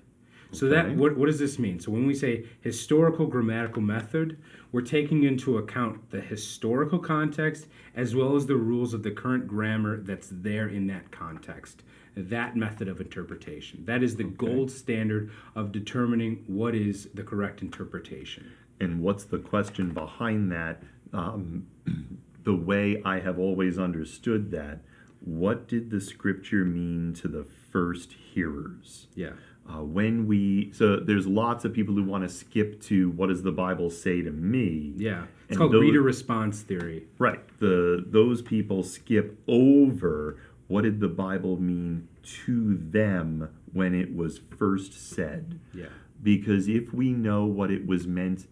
So 0.53 0.69
that 0.69 0.95
what, 0.95 1.17
what 1.17 1.27
does 1.27 1.41
this 1.41 1.59
mean? 1.59 1.81
So 1.81 1.91
when 1.91 2.07
we 2.07 2.15
say 2.15 2.47
historical 2.61 3.27
grammatical 3.27 3.83
method, 3.83 4.39
we're 4.71 4.83
taking 4.83 5.25
into 5.25 5.59
account 5.59 6.11
the 6.11 6.21
historical 6.21 6.99
context 6.99 7.67
as 7.97 8.15
well 8.15 8.37
as 8.37 8.47
the 8.47 8.57
rules 8.57 8.95
of 8.95 9.03
the 9.03 9.11
current 9.11 9.49
grammar 9.49 9.99
that's 9.99 10.29
there 10.31 10.69
in 10.69 10.87
that 10.89 11.11
context. 11.11 11.83
That 12.17 12.57
method 12.57 12.87
of 12.87 13.01
interpretation. 13.01 13.85
That 13.85 14.05
is 14.05 14.15
the 14.15 14.25
gold 14.25 14.71
standard 14.71 15.33
of 15.57 15.73
determining 15.73 16.45
what 16.47 16.77
is 16.77 17.09
the 17.15 17.25
correct 17.25 17.61
interpretation. 17.61 18.53
And 18.81 19.01
what's 19.01 19.25
the 19.25 19.39
question 19.39 19.93
behind 19.93 20.51
that? 20.53 20.83
Um, 21.13 21.67
the 22.45 22.55
way 22.55 23.01
I 23.05 23.21
have 23.21 23.39
always 23.39 23.79
understood 23.79 24.51
that, 24.51 24.81
what 25.21 25.67
did 25.69 25.91
the 25.91 26.01
scripture 26.01 26.65
mean 26.65 27.15
to 27.15 27.29
the 27.29 27.45
first 27.71 28.13
hearers? 28.13 29.07
Yeah. 29.15 29.31
Uh, 29.67 29.83
when 29.83 30.27
we, 30.27 30.71
so 30.75 30.97
there's 30.97 31.27
lots 31.27 31.65
of 31.65 31.73
people 31.73 31.95
who 31.95 32.05
want 32.05 32.23
to 32.23 32.29
skip 32.29 32.83
to 32.83 33.09
what 33.13 33.29
does 33.31 33.43
the 33.43 33.53
Bible 33.53 33.89
say 33.89 34.21
to 34.21 34.31
me? 34.31 34.93
Yeah. 34.97 35.23
It's 35.45 35.53
And 35.53 35.59
called 35.59 35.73
those- 35.73 35.81
reader 35.83 36.03
response 36.03 36.61
theory. 36.61 37.05
Right. 37.19 37.41
The 37.61 38.05
those 38.07 38.43
people 38.43 38.83
skip 38.83 39.41
over 39.49 40.37
what 40.67 40.83
did 40.83 41.01
the 41.01 41.09
Bible 41.09 41.59
mean 41.59 42.09
to 42.45 42.77
them 42.77 43.49
when 43.73 43.95
it 43.95 44.15
was 44.15 44.39
first 44.39 44.93
said 44.93 45.59
Yeah. 45.75 45.87
because 46.23 46.69
if 46.69 46.93
we 46.93 47.13
know 47.15 47.47
what 47.47 47.71
it 47.71 47.87
was 47.87 48.07
meant 48.07 48.47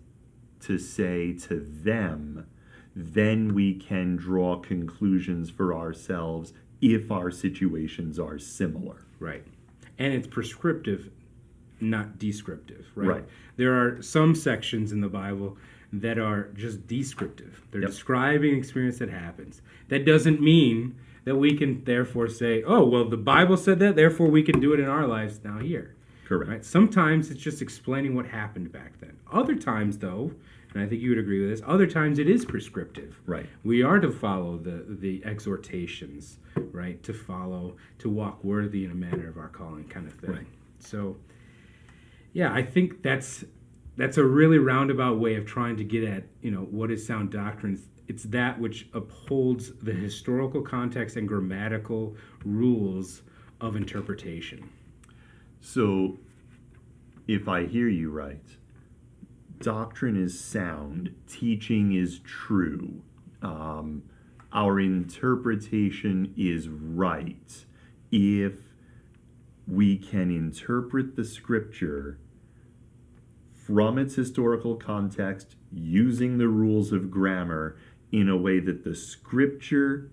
to 0.62 0.78
say 0.78 1.32
to 1.34 1.60
them, 1.60 2.46
then 2.94 3.54
we 3.54 3.74
can 3.74 4.16
draw 4.16 4.56
conclusions 4.58 5.50
for 5.50 5.74
ourselves 5.74 6.52
if 6.80 7.10
our 7.10 7.30
situations 7.30 8.18
are 8.18 8.38
similar. 8.38 9.06
Right. 9.18 9.44
And 9.98 10.12
it's 10.12 10.26
prescriptive, 10.26 11.10
not 11.80 12.18
descriptive, 12.18 12.86
right? 12.94 13.08
Right. 13.08 13.24
There 13.56 13.74
are 13.74 14.02
some 14.02 14.34
sections 14.34 14.92
in 14.92 15.00
the 15.00 15.08
Bible 15.08 15.56
that 15.92 16.18
are 16.18 16.48
just 16.54 16.86
descriptive. 16.86 17.62
They're 17.70 17.82
Yep. 17.82 17.90
describing 17.90 18.56
experience 18.56 18.98
that 18.98 19.10
happens. 19.10 19.62
That 19.88 20.04
doesn't 20.04 20.40
mean 20.40 20.94
that 21.24 21.36
we 21.36 21.56
can 21.56 21.84
therefore 21.84 22.28
say, 22.28 22.62
oh, 22.64 22.84
well, 22.84 23.04
the 23.04 23.16
Bible 23.16 23.56
said 23.56 23.78
that, 23.78 23.94
therefore 23.94 24.28
we 24.28 24.42
can 24.42 24.58
do 24.58 24.72
it 24.72 24.80
in 24.80 24.86
our 24.86 25.06
lives 25.06 25.40
now 25.44 25.58
here. 25.58 25.94
Correct. 26.38 26.50
Right? 26.50 26.64
Sometimes 26.64 27.30
it's 27.30 27.40
just 27.40 27.62
explaining 27.62 28.14
what 28.14 28.26
happened 28.26 28.72
back 28.72 28.98
then. 29.00 29.16
Other 29.30 29.54
times, 29.54 29.98
though, 29.98 30.32
and 30.74 30.82
I 30.82 30.86
think 30.86 31.02
you 31.02 31.10
would 31.10 31.18
agree 31.18 31.40
with 31.40 31.50
this, 31.50 31.62
other 31.66 31.86
times 31.86 32.18
it 32.18 32.28
is 32.28 32.44
prescriptive. 32.44 33.20
Right. 33.26 33.46
We 33.64 33.82
are 33.82 33.98
to 33.98 34.10
follow 34.10 34.56
the 34.56 34.84
the 34.88 35.22
exhortations, 35.24 36.38
right? 36.72 37.02
To 37.02 37.12
follow, 37.12 37.76
to 37.98 38.08
walk 38.08 38.42
worthy 38.42 38.84
in 38.84 38.90
a 38.90 38.94
manner 38.94 39.28
of 39.28 39.36
our 39.36 39.48
calling, 39.48 39.84
kind 39.84 40.06
of 40.06 40.14
thing. 40.14 40.30
Right. 40.30 40.46
So, 40.78 41.16
yeah, 42.32 42.52
I 42.52 42.62
think 42.62 43.02
that's 43.02 43.44
that's 43.96 44.16
a 44.16 44.24
really 44.24 44.58
roundabout 44.58 45.18
way 45.18 45.34
of 45.36 45.44
trying 45.44 45.76
to 45.76 45.84
get 45.84 46.04
at 46.04 46.24
you 46.40 46.50
know 46.50 46.62
what 46.62 46.90
is 46.90 47.06
sound 47.06 47.30
doctrine. 47.30 47.80
It's 48.08 48.24
that 48.24 48.58
which 48.58 48.88
upholds 48.94 49.72
the 49.80 49.92
historical 49.92 50.60
context 50.62 51.16
and 51.16 51.28
grammatical 51.28 52.16
rules 52.44 53.22
of 53.60 53.76
interpretation. 53.76 54.68
So, 55.64 56.18
if 57.28 57.48
I 57.48 57.66
hear 57.66 57.88
you 57.88 58.10
right, 58.10 58.44
doctrine 59.60 60.20
is 60.20 60.38
sound, 60.38 61.14
teaching 61.28 61.94
is 61.94 62.18
true, 62.18 63.02
um, 63.42 64.02
our 64.52 64.80
interpretation 64.80 66.34
is 66.36 66.68
right 66.68 67.64
if 68.10 68.54
we 69.68 69.96
can 69.96 70.32
interpret 70.32 71.14
the 71.14 71.24
scripture 71.24 72.18
from 73.64 73.98
its 73.98 74.16
historical 74.16 74.74
context 74.74 75.54
using 75.72 76.38
the 76.38 76.48
rules 76.48 76.90
of 76.90 77.08
grammar 77.08 77.76
in 78.10 78.28
a 78.28 78.36
way 78.36 78.58
that 78.58 78.82
the 78.82 78.96
scripture 78.96 80.10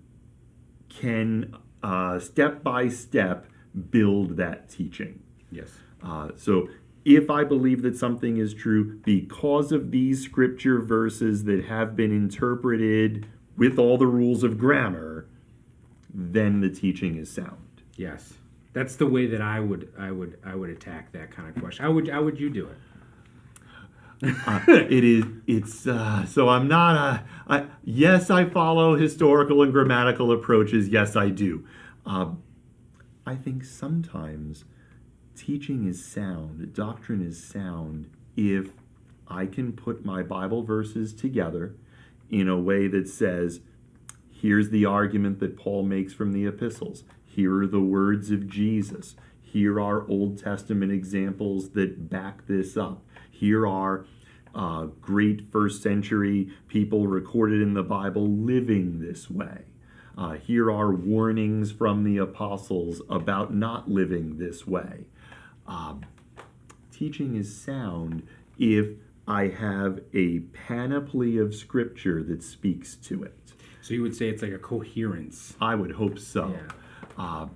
can 0.90 1.56
uh, 1.82 2.20
step 2.20 2.64
by 2.64 2.88
step 2.88 3.48
build 3.90 4.38
that 4.38 4.70
teaching. 4.70 5.24
Yes. 5.52 5.70
Uh, 6.04 6.30
so 6.36 6.70
if 7.06 7.30
I 7.30 7.44
believe 7.44 7.82
that 7.82 7.98
something 7.98 8.38
is 8.38 8.54
true 8.54 9.00
because 9.04 9.72
of 9.72 9.92
these 9.92 10.24
scripture 10.24 10.80
verses 10.80 11.46
that 11.46 11.66
have 11.66 11.96
been 11.96 12.12
interpreted 12.12 13.28
with 13.58 13.78
all 13.80 13.98
the 13.98 14.08
rules 14.08 14.44
of 14.44 14.58
grammar, 14.58 15.26
then 16.14 16.62
the 16.62 16.70
teaching 16.70 17.16
is 17.16 17.32
sound. 17.32 17.82
Yes. 17.96 18.34
That's 18.74 18.96
the 18.96 19.08
way 19.08 19.26
that 19.28 19.42
I 19.42 19.60
would 19.60 19.92
I 19.98 20.12
would 20.12 20.38
I 20.46 20.56
would 20.56 20.70
attack 20.70 21.12
that 21.14 21.32
kind 21.32 21.50
of 21.50 21.62
question. 21.62 21.84
How 21.84 21.92
would 21.92 22.08
how 22.08 22.24
would 22.24 22.40
you 22.40 22.50
do 22.50 22.68
it? 22.68 22.78
Uh, 24.22 24.60
it 24.68 25.04
is 25.04 25.24
it's 25.48 25.88
uh, 25.88 26.26
so 26.26 26.50
i'm 26.50 26.68
not 26.68 26.96
a 26.96 27.24
I, 27.48 27.66
yes 27.86 28.30
i 28.30 28.44
follow 28.44 28.98
historical 28.98 29.62
and 29.64 29.72
grammatical 29.72 30.34
approaches 30.34 30.90
yes 30.90 31.16
i 31.16 31.30
do 31.30 31.66
um, 32.06 32.44
i 33.26 33.36
think 33.36 33.64
sometimes 33.64 34.66
teaching 35.40 35.88
is 35.88 36.04
sound 36.04 36.74
doctrine 36.74 37.26
is 37.26 37.42
sound 37.42 38.10
if 38.36 38.68
i 39.28 39.46
can 39.46 39.72
put 39.72 40.06
my 40.06 40.22
bible 40.22 40.64
verses 40.64 41.14
together 41.14 41.76
in 42.30 42.50
a 42.50 42.60
way 42.60 42.88
that 42.88 43.08
says 43.08 43.62
here's 44.30 44.70
the 44.70 44.86
argument 44.86 45.40
that 45.40 45.58
paul 45.58 45.84
makes 45.84 46.14
from 46.14 46.34
the 46.34 46.46
epistles 46.46 47.04
here 47.26 47.62
are 47.62 47.68
the 47.68 47.80
words 47.80 48.32
of 48.32 48.50
jesus 48.50 49.16
here 49.42 49.80
are 49.80 50.08
old 50.10 50.38
testament 50.38 50.92
examples 50.92 51.70
that 51.70 52.10
back 52.10 52.46
this 52.48 52.76
up 52.76 53.02
here 53.32 53.66
are 53.66 54.06
uh, 54.54 54.86
great 55.02 55.42
first 55.52 55.82
century 55.82 56.50
people 56.68 57.08
recorded 57.08 57.62
in 57.62 57.74
the 57.74 57.84
Bible 57.84 58.28
living 58.28 59.00
this 59.00 59.30
way. 59.30 59.66
Uh, 60.18 60.34
here 60.34 60.70
are 60.70 60.92
warnings 60.92 61.72
from 61.72 62.04
the 62.04 62.18
apostles 62.18 63.02
about 63.10 63.54
not 63.54 63.90
living 63.90 64.38
this 64.38 64.68
way. 64.68 65.06
Um, 65.70 66.02
teaching 66.92 67.36
is 67.36 67.56
sound 67.56 68.24
if 68.58 68.88
I 69.28 69.48
have 69.48 70.02
a 70.14 70.40
panoply 70.40 71.38
of 71.38 71.54
scripture 71.54 72.24
that 72.24 72.42
speaks 72.44 72.96
to 72.96 73.24
it. 73.24 73.54
So 73.82 73.94
you 73.94 74.02
would 74.02 74.16
say 74.16 74.28
it's 74.30 74.42
like 74.42 74.52
a 74.52 74.58
coherence. 74.58 75.56
I 75.62 75.76
would 75.76 75.92
hope 75.92 76.18
so. 76.20 76.50
Yeah. 76.50 76.74
Uh, 77.18 77.48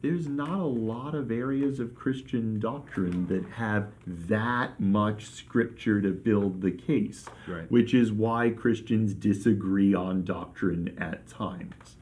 there's 0.00 0.26
not 0.26 0.58
a 0.58 0.64
lot 0.64 1.14
of 1.14 1.30
areas 1.30 1.78
of 1.78 1.94
Christian 1.94 2.58
doctrine 2.58 3.26
that 3.28 3.44
have 3.52 3.92
that 4.06 4.80
much 4.80 5.26
scripture 5.26 6.00
to 6.00 6.10
build 6.10 6.60
the 6.60 6.72
case, 6.72 7.26
Right. 7.46 7.70
which 7.70 7.94
is 7.94 8.10
why 8.10 8.50
Christians 8.50 9.14
disagree 9.14 9.94
on 9.94 10.24
doctrine 10.24 10.96
at 10.98 11.28
times. 11.28 11.96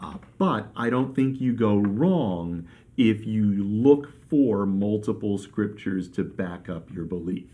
Uh, 0.00 0.14
but 0.36 0.72
I 0.74 0.90
don't 0.90 1.14
think 1.14 1.40
you 1.40 1.52
go 1.52 1.76
wrong 1.76 2.66
if 2.96 3.26
you 3.26 3.44
look 3.64 4.12
for 4.28 4.66
multiple 4.66 5.38
scriptures 5.38 6.08
to 6.10 6.24
back 6.24 6.68
up 6.68 6.92
your 6.92 7.04
belief. 7.04 7.48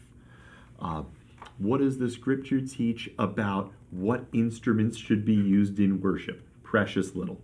Uh, 0.81 1.03
what 1.59 1.79
does 1.81 1.99
the 1.99 2.11
scripture 2.11 2.61
teach 2.61 3.11
about 3.19 3.73
what 3.91 4.25
instruments 4.33 4.97
should 4.97 5.25
be 5.25 5.35
used 5.35 5.79
in 5.79 6.01
worship? 6.01 6.43
Precious 6.63 7.15
little. 7.15 7.41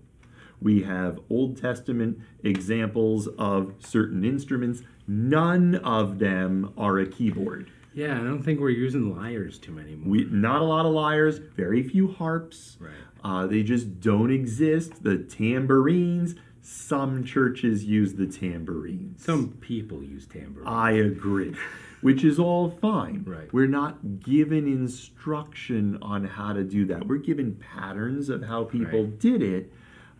We 0.60 0.82
have 0.82 1.20
Old 1.28 1.60
Testament 1.60 2.18
examples 2.42 3.28
of 3.38 3.74
certain 3.78 4.24
instruments. 4.24 4.82
None 5.06 5.74
of 5.76 6.18
them 6.18 6.72
are 6.78 6.98
a 6.98 7.06
keyboard. 7.06 7.70
Yeah, 7.94 8.20
I 8.20 8.24
don't 8.24 8.42
think 8.42 8.60
we're 8.60 8.70
using 8.70 9.16
lyres 9.16 9.58
too 9.58 9.72
many 9.72 9.94
more. 9.94 10.10
We 10.10 10.24
not 10.30 10.60
a 10.60 10.64
lot 10.64 10.86
of 10.86 10.92
lyres, 10.92 11.38
very 11.38 11.82
few 11.82 12.08
harps. 12.12 12.76
Right. 12.78 12.92
Uh, 13.24 13.46
they 13.46 13.62
just 13.62 14.00
don't 14.00 14.30
exist. 14.30 15.02
The 15.02 15.18
tambourines. 15.18 16.34
Some 16.68 17.22
churches 17.22 17.84
use 17.84 18.14
the 18.14 18.26
tambourines. 18.26 19.24
Some 19.24 19.50
people 19.60 20.02
use 20.02 20.26
tambourine. 20.26 20.66
I 20.66 20.90
agree, 20.90 21.54
which 22.00 22.24
is 22.24 22.40
all 22.40 22.70
fine. 22.70 23.22
Right. 23.24 23.52
We're 23.52 23.68
not 23.68 24.18
given 24.18 24.66
instruction 24.66 25.96
on 26.02 26.24
how 26.24 26.54
to 26.54 26.64
do 26.64 26.84
that. 26.86 27.06
We're 27.06 27.18
given 27.18 27.54
patterns 27.54 28.28
of 28.28 28.42
how 28.42 28.64
people 28.64 29.04
Right. 29.04 29.18
did 29.20 29.42
it, 29.42 29.72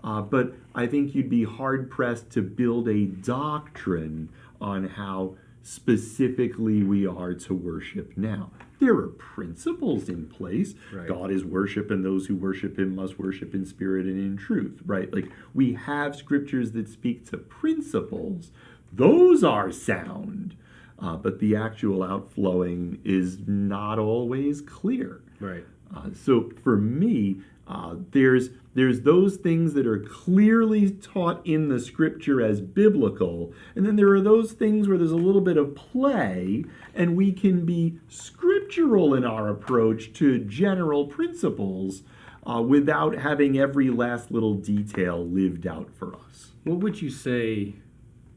uh, 0.04 0.22
but 0.22 0.54
I 0.72 0.86
think 0.86 1.16
you'd 1.16 1.28
be 1.28 1.42
hard 1.42 1.90
pressed 1.90 2.30
to 2.30 2.42
build 2.42 2.88
a 2.88 3.06
doctrine 3.06 4.28
on 4.60 4.84
how 4.86 5.34
specifically 5.62 6.84
we 6.84 7.08
are 7.08 7.34
to 7.34 7.54
worship 7.54 8.16
now. 8.16 8.52
There 8.78 8.94
are 8.96 9.08
principles 9.08 10.08
in 10.08 10.26
place. 10.26 10.74
Right. 10.92 11.08
God 11.08 11.30
is 11.30 11.44
worship, 11.44 11.90
and 11.90 12.04
those 12.04 12.26
who 12.26 12.36
worship 12.36 12.78
Him 12.78 12.94
must 12.94 13.18
worship 13.18 13.54
in 13.54 13.64
spirit 13.64 14.06
and 14.06 14.18
in 14.18 14.36
truth, 14.36 14.80
right? 14.84 15.12
Like 15.12 15.30
we 15.54 15.74
have 15.74 16.14
scriptures 16.16 16.72
that 16.72 16.88
speak 16.88 17.28
to 17.30 17.38
principles, 17.38 18.50
those 18.92 19.42
are 19.44 19.72
sound. 19.72 20.56
Uh, 20.98 21.14
but 21.16 21.40
the 21.40 21.54
actual 21.54 22.02
outflowing 22.02 22.98
is 23.04 23.38
not 23.46 23.98
always 23.98 24.60
clear. 24.62 25.20
right. 25.40 25.64
Uh, 25.94 26.08
so 26.14 26.50
for 26.64 26.76
me, 26.76 27.36
uh, 27.68 27.94
there's 28.10 28.48
there's 28.76 29.00
those 29.00 29.36
things 29.38 29.72
that 29.72 29.86
are 29.86 30.00
clearly 30.00 30.90
taught 30.90 31.40
in 31.46 31.70
the 31.70 31.80
scripture 31.80 32.42
as 32.42 32.60
biblical, 32.60 33.54
and 33.74 33.86
then 33.86 33.96
there 33.96 34.10
are 34.10 34.20
those 34.20 34.52
things 34.52 34.86
where 34.86 34.98
there's 34.98 35.12
a 35.12 35.16
little 35.16 35.40
bit 35.40 35.56
of 35.56 35.74
play, 35.74 36.62
and 36.94 37.16
we 37.16 37.32
can 37.32 37.64
be 37.64 37.98
scriptural 38.08 39.14
in 39.14 39.24
our 39.24 39.48
approach 39.48 40.12
to 40.12 40.40
general 40.40 41.06
principles 41.06 42.02
uh, 42.46 42.60
without 42.60 43.16
having 43.16 43.58
every 43.58 43.88
last 43.88 44.30
little 44.30 44.52
detail 44.52 45.26
lived 45.26 45.66
out 45.66 45.88
for 45.98 46.14
us. 46.14 46.52
What 46.64 46.80
would 46.80 47.00
you 47.00 47.08
say 47.08 47.76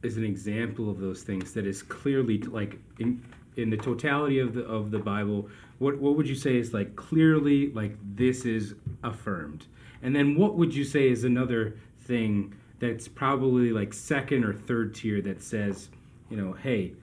is 0.04 0.16
an 0.16 0.24
example 0.24 0.90
of 0.90 1.02
those 1.02 1.22
things 1.22 1.52
that 1.52 1.68
is 1.68 1.84
clearly 1.84 2.38
like 2.38 2.80
in 2.98 3.22
in 3.58 3.70
the 3.70 3.78
totality 3.78 4.40
of 4.40 4.54
the 4.54 4.64
of 4.64 4.90
the 4.90 5.00
Bible? 5.00 5.50
What 5.80 5.98
what 5.98 6.16
would 6.16 6.30
you 6.30 6.36
say 6.36 6.56
is 6.56 6.74
like 6.74 6.96
clearly 6.96 7.74
like 7.74 7.98
this 8.16 8.46
is 8.46 8.76
affirmed? 9.04 9.66
And 10.02 10.16
then 10.16 10.36
what 10.36 10.56
would 10.56 10.74
you 10.76 10.84
say 10.84 11.10
is 11.10 11.24
another 11.24 11.78
thing 12.02 12.56
that's 12.80 13.08
probably 13.08 13.72
like 13.72 13.94
second 13.94 14.44
or 14.46 14.54
third 14.54 14.96
tier 14.96 15.22
that 15.22 15.44
says, 15.44 15.90
you 16.30 16.38
know, 16.38 16.54
hey, 16.54 16.94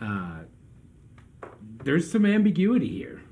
uh, 0.00 0.40
there's 1.84 2.10
some 2.10 2.26
ambiguity 2.26 2.88
here. 2.88 3.22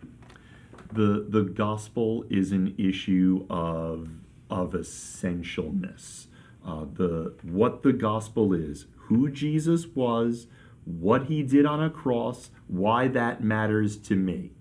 the 0.92 1.26
the 1.28 1.42
gospel 1.42 2.24
is 2.30 2.52
an 2.52 2.74
issue 2.78 3.46
of 3.50 4.08
of 4.50 4.72
essentialness. 4.72 6.26
Uh, 6.64 6.84
the 6.92 7.34
what 7.42 7.82
the 7.82 7.92
gospel 7.92 8.52
is, 8.54 8.86
who 9.08 9.30
Jesus 9.30 9.86
was, 9.88 10.46
what 10.84 11.24
he 11.24 11.42
did 11.42 11.66
on 11.66 11.82
a 11.82 11.90
cross, 11.90 12.50
why 12.68 13.08
that 13.08 13.42
matters 13.42 13.96
to 13.98 14.16
me. 14.16 14.52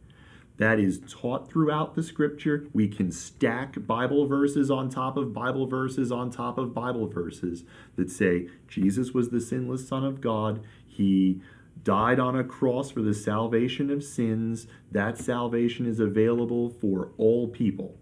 That 0.57 0.79
is 0.79 1.01
taught 1.09 1.49
throughout 1.49 1.95
the 1.95 2.03
scripture. 2.03 2.67
We 2.73 2.87
can 2.87 3.11
stack 3.11 3.87
Bible 3.87 4.27
verses 4.27 4.69
on 4.69 4.89
top 4.89 5.17
of 5.17 5.33
Bible 5.33 5.65
verses 5.65 6.11
on 6.11 6.29
top 6.29 6.57
of 6.57 6.73
Bible 6.73 7.07
verses 7.07 7.63
that 7.95 8.11
say 8.11 8.49
Jesus 8.67 9.11
was 9.13 9.29
the 9.29 9.41
sinless 9.41 9.87
Son 9.87 10.05
of 10.05 10.21
God. 10.21 10.63
He 10.85 11.41
died 11.83 12.19
on 12.19 12.37
a 12.37 12.43
cross 12.43 12.91
for 12.91 13.01
the 13.01 13.15
salvation 13.15 13.89
of 13.89 14.03
sins. 14.03 14.67
That 14.91 15.17
salvation 15.17 15.87
is 15.87 15.99
available 15.99 16.69
for 16.69 17.11
all 17.17 17.47
people. 17.47 17.97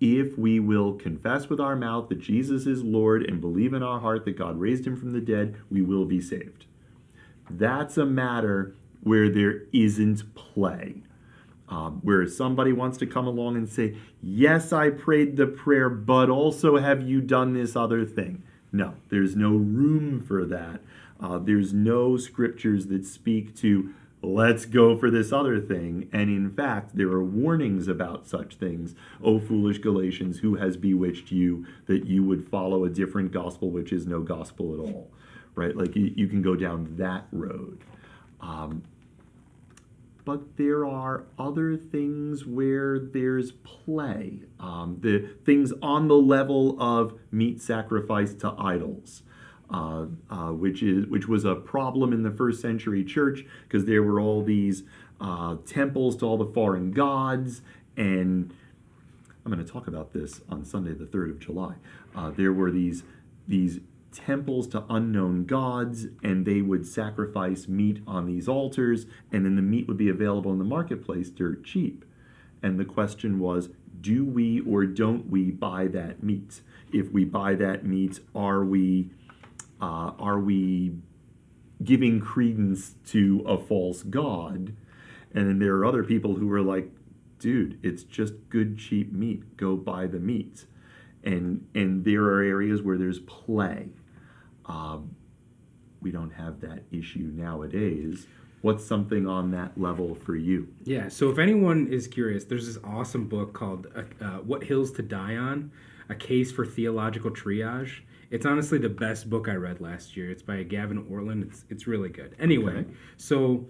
If 0.00 0.36
we 0.36 0.58
will 0.58 0.94
confess 0.94 1.48
with 1.48 1.60
our 1.60 1.76
mouth 1.76 2.08
that 2.08 2.20
Jesus 2.20 2.66
is 2.66 2.82
Lord 2.82 3.22
and 3.22 3.40
believe 3.40 3.72
in 3.72 3.84
our 3.84 4.00
heart 4.00 4.24
that 4.24 4.36
God 4.36 4.58
raised 4.58 4.84
him 4.84 4.96
from 4.96 5.12
the 5.12 5.20
dead, 5.20 5.56
we 5.70 5.80
will 5.80 6.04
be 6.04 6.20
saved. 6.20 6.66
That's 7.48 7.96
a 7.96 8.04
matter 8.04 8.74
where 9.02 9.28
there 9.28 9.62
isn't 9.72 10.34
play. 10.34 11.02
Um, 11.72 12.00
where 12.02 12.28
somebody 12.28 12.70
wants 12.70 12.98
to 12.98 13.06
come 13.06 13.26
along 13.26 13.56
and 13.56 13.66
say, 13.66 13.96
Yes, 14.20 14.74
I 14.74 14.90
prayed 14.90 15.38
the 15.38 15.46
prayer, 15.46 15.88
but 15.88 16.28
also 16.28 16.76
have 16.76 17.00
you 17.00 17.22
done 17.22 17.54
this 17.54 17.74
other 17.74 18.04
thing? 18.04 18.42
No, 18.70 18.96
there's 19.08 19.34
no 19.34 19.52
room 19.52 20.20
for 20.20 20.44
that. 20.44 20.82
Uh, 21.18 21.38
there's 21.38 21.72
no 21.72 22.18
scriptures 22.18 22.88
that 22.88 23.06
speak 23.06 23.56
to, 23.56 23.94
let's 24.20 24.66
go 24.66 24.98
for 24.98 25.10
this 25.10 25.32
other 25.32 25.58
thing. 25.60 26.10
And 26.12 26.28
in 26.28 26.50
fact, 26.50 26.94
there 26.94 27.08
are 27.08 27.24
warnings 27.24 27.88
about 27.88 28.26
such 28.26 28.56
things. 28.56 28.94
O 29.24 29.38
foolish 29.38 29.78
Galatians, 29.78 30.40
who 30.40 30.56
has 30.56 30.76
bewitched 30.76 31.30
you 31.32 31.66
that 31.86 32.04
you 32.04 32.22
would 32.22 32.46
follow 32.46 32.84
a 32.84 32.90
different 32.90 33.32
gospel, 33.32 33.70
which 33.70 33.94
is 33.94 34.06
no 34.06 34.20
gospel 34.20 34.74
at 34.74 34.80
all? 34.80 35.10
Right? 35.54 35.74
Like 35.74 35.96
you, 35.96 36.12
you 36.14 36.28
can 36.28 36.42
go 36.42 36.54
down 36.54 36.96
that 36.98 37.28
road. 37.32 37.78
Um, 38.42 38.82
but 40.24 40.56
there 40.56 40.86
are 40.86 41.24
other 41.38 41.76
things 41.76 42.46
where 42.46 42.98
there's 42.98 43.52
play. 43.52 44.40
Um, 44.60 44.98
the 45.00 45.30
things 45.44 45.72
on 45.82 46.08
the 46.08 46.16
level 46.16 46.80
of 46.80 47.18
meat 47.30 47.60
sacrifice 47.60 48.34
to 48.34 48.54
idols, 48.56 49.22
uh, 49.70 50.06
uh, 50.30 50.52
which 50.52 50.82
is 50.82 51.06
which 51.06 51.26
was 51.26 51.44
a 51.44 51.54
problem 51.54 52.12
in 52.12 52.22
the 52.22 52.30
first 52.30 52.60
century 52.60 53.04
church 53.04 53.44
because 53.64 53.84
there 53.86 54.02
were 54.02 54.20
all 54.20 54.42
these 54.42 54.84
uh, 55.20 55.56
temples 55.66 56.16
to 56.16 56.26
all 56.26 56.38
the 56.38 56.46
foreign 56.46 56.92
gods, 56.92 57.62
and 57.96 58.54
I'm 59.44 59.52
going 59.52 59.64
to 59.64 59.70
talk 59.70 59.88
about 59.88 60.12
this 60.12 60.40
on 60.48 60.64
Sunday, 60.64 60.92
the 60.92 61.06
third 61.06 61.30
of 61.30 61.40
July. 61.40 61.74
Uh, 62.14 62.30
there 62.30 62.52
were 62.52 62.70
these 62.70 63.02
these 63.48 63.80
temples 64.12 64.66
to 64.68 64.84
unknown 64.88 65.44
gods, 65.46 66.06
and 66.22 66.46
they 66.46 66.60
would 66.60 66.86
sacrifice 66.86 67.68
meat 67.68 68.00
on 68.06 68.26
these 68.26 68.48
altars, 68.48 69.06
and 69.30 69.44
then 69.44 69.56
the 69.56 69.62
meat 69.62 69.88
would 69.88 69.96
be 69.96 70.08
available 70.08 70.52
in 70.52 70.58
the 70.58 70.64
marketplace 70.64 71.30
dirt 71.30 71.64
cheap. 71.64 72.04
And 72.62 72.78
the 72.78 72.84
question 72.84 73.38
was, 73.38 73.70
do 74.00 74.24
we 74.24 74.60
or 74.60 74.84
don't 74.84 75.30
we 75.30 75.50
buy 75.50 75.86
that 75.88 76.22
meat? 76.22 76.60
If 76.92 77.10
we 77.10 77.24
buy 77.24 77.54
that 77.54 77.86
meat, 77.86 78.20
are 78.34 78.64
we 78.64 79.10
uh, 79.80 80.12
are 80.18 80.38
we 80.38 80.92
giving 81.82 82.20
credence 82.20 82.94
to 83.06 83.42
a 83.46 83.58
false 83.58 84.02
god? 84.02 84.74
And 85.34 85.48
then 85.48 85.58
there 85.58 85.74
are 85.76 85.84
other 85.84 86.04
people 86.04 86.36
who 86.36 86.52
are 86.52 86.60
like, 86.60 86.90
dude, 87.38 87.78
it's 87.82 88.04
just 88.04 88.34
good 88.48 88.78
cheap 88.78 89.12
meat. 89.12 89.56
Go 89.56 89.76
buy 89.76 90.06
the 90.06 90.20
meat. 90.20 90.66
And 91.24 91.66
and 91.74 92.04
there 92.04 92.24
are 92.24 92.42
areas 92.42 92.82
where 92.82 92.98
there's 92.98 93.20
play. 93.20 93.88
Um, 94.66 95.14
we 96.00 96.10
don't 96.10 96.30
have 96.32 96.60
that 96.60 96.82
issue 96.90 97.30
nowadays. 97.34 98.26
What's 98.62 98.84
something 98.84 99.26
on 99.26 99.50
that 99.52 99.78
level 99.80 100.14
for 100.14 100.36
you? 100.36 100.68
Yeah. 100.84 101.08
So 101.08 101.30
if 101.30 101.38
anyone 101.38 101.88
is 101.88 102.06
curious, 102.06 102.44
there's 102.44 102.66
this 102.72 102.82
awesome 102.84 103.26
book 103.28 103.52
called 103.54 103.88
uh, 103.94 104.02
uh, 104.24 104.38
"What 104.38 104.62
Hills 104.64 104.92
to 104.92 105.02
Die 105.02 105.36
On: 105.36 105.70
A 106.08 106.14
Case 106.14 106.52
for 106.52 106.64
Theological 106.64 107.30
Triage." 107.30 108.00
It's 108.30 108.46
honestly 108.46 108.78
the 108.78 108.88
best 108.88 109.28
book 109.28 109.48
I 109.48 109.54
read 109.54 109.80
last 109.80 110.16
year. 110.16 110.30
It's 110.30 110.42
by 110.42 110.62
Gavin 110.62 111.04
Ortlund. 111.04 111.42
It's 111.42 111.64
it's 111.70 111.86
really 111.86 112.08
good. 112.08 112.34
Anyway, 112.38 112.78
Okay. 112.78 112.90
so 113.16 113.66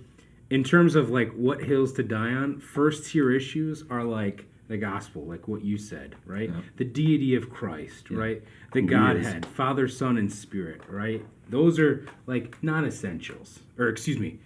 in 0.51 0.63
terms 0.63 0.95
of 0.95 1.09
like 1.11 1.33
what 1.33 1.63
hills 1.63 1.93
to 1.95 2.03
die 2.03 2.33
on, 2.33 2.61
first 2.61 3.11
tier 3.11 3.31
issues 3.33 3.85
are 3.91 4.05
like 4.05 4.47
the 4.73 4.79
gospel, 4.79 5.23
like 5.27 5.47
what 5.47 5.63
you 5.63 5.77
said, 5.77 6.17
right? 6.25 6.49
Yeah. 6.49 6.63
The 6.79 6.85
deity 6.85 7.35
of 7.35 7.51
Christ, 7.51 8.11
right? 8.11 8.43
The 8.73 8.81
Who 8.81 8.87
Godhead, 8.89 9.45
Father, 9.47 9.87
Son, 9.87 10.17
and 10.17 10.33
Spirit, 10.33 10.81
right? 10.89 11.23
Those 11.51 11.79
are 11.79 12.07
like 12.27 12.61
non 12.63 12.87
essentials, 12.87 13.61
or 13.79 13.89
excuse 13.89 14.19
me, 14.19 14.39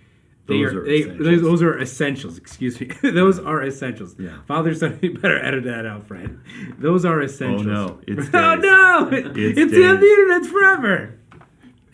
They 0.47 0.63
Those 0.63 0.75
are, 0.75 0.81
are 0.81 0.85
they, 0.85 0.99
essentials. 0.99 1.25
those, 1.27 1.43
those 1.43 1.63
are 1.63 1.81
essentials. 1.81 2.39
Excuse 2.39 2.81
me. 2.81 2.87
those 3.03 3.39
are 3.39 3.63
essentials. 3.65 4.17
Yeah. 4.19 4.39
Father, 4.47 4.75
son, 4.75 4.99
you 5.01 5.15
better 5.15 5.39
edit 5.39 5.63
that 5.65 5.87
out, 5.87 6.07
Fred. 6.09 6.39
Those 6.79 7.05
are 7.05 7.23
essentials. 7.23 7.67
Oh 7.67 7.71
no, 7.71 8.01
it 8.07 8.19
oh 8.35 8.55
no, 8.57 9.09
It 9.13 9.27
it's 9.37 9.73
on 9.91 10.01
the 10.01 10.07
internet 10.07 10.47
forever. 10.47 11.19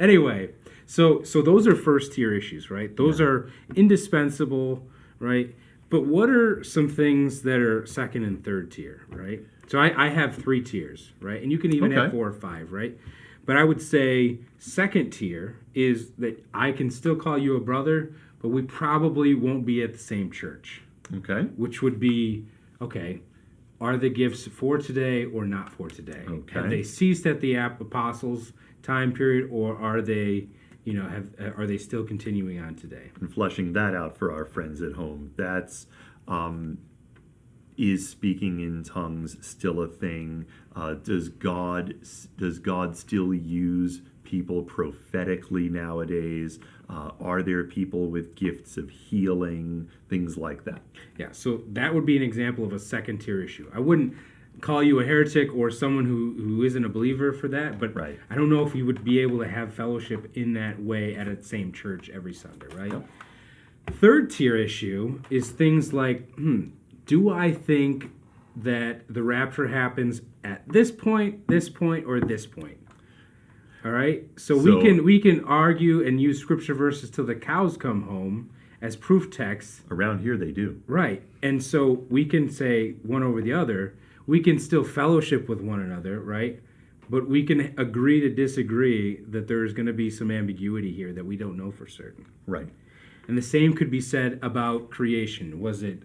Anyway, 0.00 0.50
so 0.86 1.22
so 1.22 1.42
those 1.42 1.66
are 1.66 1.76
first 1.76 2.14
tier 2.14 2.34
issues, 2.34 2.70
right? 2.70 2.96
Those 2.96 3.20
are 3.20 3.50
indispensable, 3.76 4.82
right? 5.18 5.54
But 5.92 6.06
what 6.06 6.30
are 6.30 6.64
some 6.64 6.88
things 6.88 7.42
that 7.42 7.60
are 7.60 7.84
second 7.84 8.24
and 8.24 8.42
third 8.42 8.70
tier, 8.70 9.04
right? 9.10 9.42
So 9.66 9.78
I, 9.78 10.06
I 10.06 10.08
have 10.08 10.34
three 10.34 10.62
tiers, 10.62 11.12
right? 11.20 11.42
And 11.42 11.52
you 11.52 11.58
can 11.58 11.70
even 11.74 11.90
have 11.90 12.12
four 12.12 12.26
or 12.28 12.32
five, 12.32 12.72
right? 12.72 12.98
But 13.44 13.58
I 13.58 13.64
would 13.64 13.82
say 13.82 14.38
second 14.58 15.10
tier 15.10 15.58
is 15.74 16.12
that 16.12 16.42
I 16.54 16.72
can 16.72 16.90
still 16.90 17.14
call 17.14 17.36
you 17.36 17.56
a 17.56 17.60
brother, 17.60 18.14
but 18.40 18.48
we 18.48 18.62
probably 18.62 19.34
won't 19.34 19.66
be 19.66 19.82
at 19.82 19.92
the 19.92 19.98
same 19.98 20.30
church, 20.30 20.80
Okay. 21.14 21.42
which 21.56 21.82
would 21.82 22.00
be 22.00 22.46
okay. 22.80 23.20
Are 23.78 23.98
the 23.98 24.08
gifts 24.08 24.46
for 24.46 24.78
today 24.78 25.26
or 25.26 25.44
not 25.44 25.70
for 25.70 25.90
today? 25.90 26.24
Okay. 26.26 26.54
Have 26.54 26.70
they 26.70 26.82
ceased 26.82 27.26
at 27.26 27.42
the 27.42 27.56
apostles' 27.56 28.54
time 28.82 29.12
period, 29.12 29.50
or 29.52 29.76
are 29.76 30.00
they, 30.00 30.46
you 30.84 30.94
know, 30.94 31.08
have 31.08 31.30
uh, 31.40 31.50
are 31.56 31.66
they 31.66 31.78
still 31.78 32.04
continuing 32.04 32.60
on 32.60 32.74
today? 32.74 33.10
And 33.20 33.32
fleshing 33.32 33.72
that 33.74 33.94
out 33.94 34.16
for 34.16 34.32
our 34.32 34.44
friends 34.44 34.82
at 34.82 34.92
home. 34.92 35.32
That's 35.36 35.86
um, 36.28 36.78
is 37.76 38.08
speaking 38.08 38.60
in 38.60 38.84
tongues 38.84 39.36
still 39.40 39.80
a 39.80 39.88
thing? 39.88 40.46
Uh, 40.74 40.94
does 40.94 41.28
God 41.28 41.94
does 42.36 42.58
God 42.58 42.96
still 42.96 43.32
use 43.32 44.02
people 44.24 44.62
prophetically 44.62 45.68
nowadays? 45.68 46.58
Uh, 46.88 47.10
are 47.20 47.42
there 47.42 47.64
people 47.64 48.08
with 48.08 48.34
gifts 48.34 48.76
of 48.76 48.90
healing, 48.90 49.88
things 50.08 50.36
like 50.36 50.64
that? 50.64 50.82
Yeah, 51.16 51.28
so 51.32 51.62
that 51.68 51.94
would 51.94 52.04
be 52.04 52.16
an 52.16 52.22
example 52.22 52.64
of 52.64 52.72
a 52.72 52.78
second 52.78 53.18
tier 53.18 53.42
issue. 53.42 53.70
I 53.74 53.80
wouldn't 53.80 54.14
call 54.60 54.82
you 54.82 55.00
a 55.00 55.04
heretic 55.04 55.52
or 55.54 55.70
someone 55.70 56.04
who, 56.04 56.34
who 56.36 56.62
isn't 56.62 56.84
a 56.84 56.88
believer 56.88 57.32
for 57.32 57.48
that, 57.48 57.78
but 57.78 57.94
Right. 57.94 58.18
I 58.30 58.34
don't 58.34 58.48
know 58.48 58.64
if 58.66 58.74
you 58.74 58.86
would 58.86 59.04
be 59.04 59.20
able 59.20 59.38
to 59.38 59.48
have 59.48 59.74
fellowship 59.74 60.36
in 60.36 60.52
that 60.54 60.80
way 60.80 61.14
at 61.16 61.28
a 61.28 61.42
same 61.42 61.72
church 61.72 62.10
every 62.10 62.34
Sunday, 62.34 62.66
right? 62.74 62.92
Yep. 62.92 63.06
Third 64.00 64.30
tier 64.30 64.56
issue 64.56 65.20
is 65.30 65.50
things 65.50 65.92
like, 65.92 66.32
hmm, 66.34 66.68
do 67.06 67.30
I 67.30 67.52
think 67.52 68.10
that 68.54 69.02
the 69.12 69.22
rapture 69.22 69.68
happens 69.68 70.20
at 70.44 70.62
this 70.68 70.92
point, 70.92 71.48
this 71.48 71.68
point, 71.68 72.06
or 72.06 72.20
this 72.20 72.46
point? 72.46 72.78
All 73.84 73.90
right. 73.90 74.24
So, 74.36 74.56
we 74.56 74.80
can 74.80 75.04
we 75.04 75.18
can 75.18 75.42
argue 75.44 76.06
and 76.06 76.20
use 76.20 76.38
scripture 76.38 76.74
verses 76.74 77.10
till 77.10 77.26
the 77.26 77.34
cows 77.34 77.76
come 77.76 78.02
home 78.02 78.50
as 78.82 78.96
proof 78.96 79.30
texts 79.30 79.82
Around 79.90 80.20
here, 80.20 80.36
they 80.36 80.50
do. 80.50 80.82
Right. 80.86 81.22
And 81.42 81.62
so 81.62 82.04
we 82.10 82.24
can 82.24 82.50
say 82.50 82.92
one 83.02 83.22
over 83.22 83.40
the 83.40 83.52
other. 83.52 83.94
We 84.26 84.40
can 84.40 84.58
still 84.58 84.84
fellowship 84.84 85.48
with 85.48 85.60
one 85.60 85.80
another, 85.80 86.20
right? 86.20 86.60
But 87.10 87.28
we 87.28 87.42
can 87.42 87.74
agree 87.78 88.20
to 88.20 88.28
disagree 88.28 89.20
that 89.28 89.48
there's 89.48 89.72
going 89.72 89.86
to 89.86 89.92
be 89.92 90.10
some 90.10 90.30
ambiguity 90.30 90.92
here 90.92 91.12
that 91.12 91.24
we 91.24 91.36
don't 91.36 91.56
know 91.56 91.70
for 91.70 91.86
certain. 91.86 92.26
Right. 92.46 92.68
And 93.28 93.36
the 93.36 93.42
same 93.42 93.74
could 93.74 93.90
be 93.90 94.00
said 94.00 94.38
about 94.42 94.90
creation. 94.90 95.60
Was 95.60 95.82
it 95.82 96.02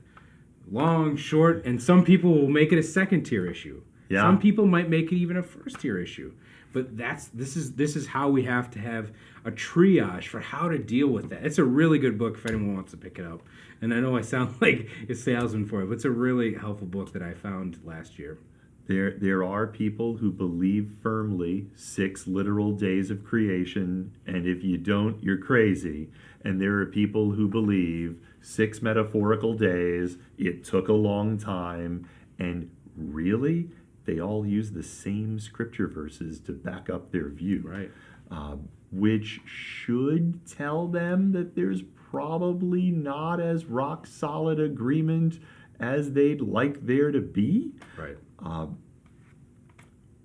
long, 0.71 1.15
short? 1.15 1.65
And 1.65 1.81
some 1.81 2.03
people 2.03 2.33
will 2.33 2.49
make 2.49 2.71
it 2.71 2.79
a 2.79 2.83
second 2.83 3.23
tier 3.23 3.49
issue. 3.49 3.81
Yeah. 4.09 4.21
Some 4.21 4.39
people 4.39 4.65
might 4.65 4.89
make 4.89 5.11
it 5.11 5.15
even 5.15 5.37
a 5.37 5.43
first 5.43 5.79
tier 5.79 5.99
issue. 5.99 6.33
But 6.73 6.97
that's 6.97 7.27
this 7.29 7.55
is 7.55 7.73
this 7.73 7.95
is 7.95 8.07
how 8.07 8.29
we 8.29 8.43
have 8.43 8.69
to 8.71 8.79
have 8.79 9.11
a 9.45 9.51
triage 9.51 10.25
for 10.25 10.39
how 10.39 10.67
to 10.67 10.77
deal 10.77 11.07
with 11.07 11.29
that. 11.29 11.45
It's 11.45 11.57
a 11.57 11.63
really 11.63 11.97
good 11.97 12.17
book 12.17 12.35
if 12.37 12.45
anyone 12.45 12.75
wants 12.75 12.91
to 12.91 12.97
pick 12.97 13.17
it 13.17 13.25
up. 13.25 13.41
And 13.81 13.93
I 13.93 13.99
know 13.99 14.17
I 14.17 14.21
sound 14.21 14.55
like 14.61 14.89
a 15.09 15.15
salesman 15.15 15.65
for 15.65 15.81
it, 15.81 15.87
but 15.87 15.93
it's 15.93 16.05
a 16.05 16.11
really 16.11 16.55
helpful 16.55 16.87
book 16.87 17.13
that 17.13 17.21
I 17.21 17.33
found 17.33 17.79
last 17.83 18.17
year. 18.19 18.39
There, 18.87 19.11
there 19.11 19.43
are 19.43 19.67
people 19.67 20.17
who 20.17 20.31
believe 20.31 20.91
firmly 21.03 21.67
six 21.75 22.25
literal 22.25 22.71
days 22.71 23.11
of 23.11 23.23
creation, 23.25 24.13
and 24.25 24.47
if 24.47 24.63
you 24.63 24.77
don't, 24.77 25.21
you're 25.21 25.37
crazy. 25.37 26.09
And 26.43 26.61
there 26.61 26.79
are 26.79 26.85
people 26.85 27.31
who 27.31 27.49
believe 27.49 28.21
six 28.41 28.81
metaphorical 28.81 29.53
days, 29.55 30.17
it 30.37 30.63
took 30.63 30.87
a 30.87 30.93
long 30.93 31.37
time, 31.37 32.07
and 32.39 32.69
really, 32.95 33.69
they 34.05 34.21
all 34.21 34.45
use 34.45 34.71
the 34.71 34.83
same 34.83 35.37
scripture 35.37 35.87
verses 35.87 36.39
to 36.41 36.53
back 36.53 36.89
up 36.89 37.11
their 37.11 37.27
view. 37.27 37.61
Right. 37.65 37.91
uh, 38.31 38.55
which 38.91 39.41
should 39.45 40.45
tell 40.45 40.87
them 40.87 41.31
that 41.33 41.55
there's 41.55 41.81
probably 42.09 42.89
not 42.89 43.39
as 43.39 43.65
rock 43.65 44.07
solid 44.07 44.59
agreement 44.59 45.39
as 45.79 46.13
they'd 46.13 46.41
like 46.41 46.85
there 46.85 47.11
to 47.11 47.21
be. 47.21 47.71
Right. 47.97 48.17
Um, 48.39 48.77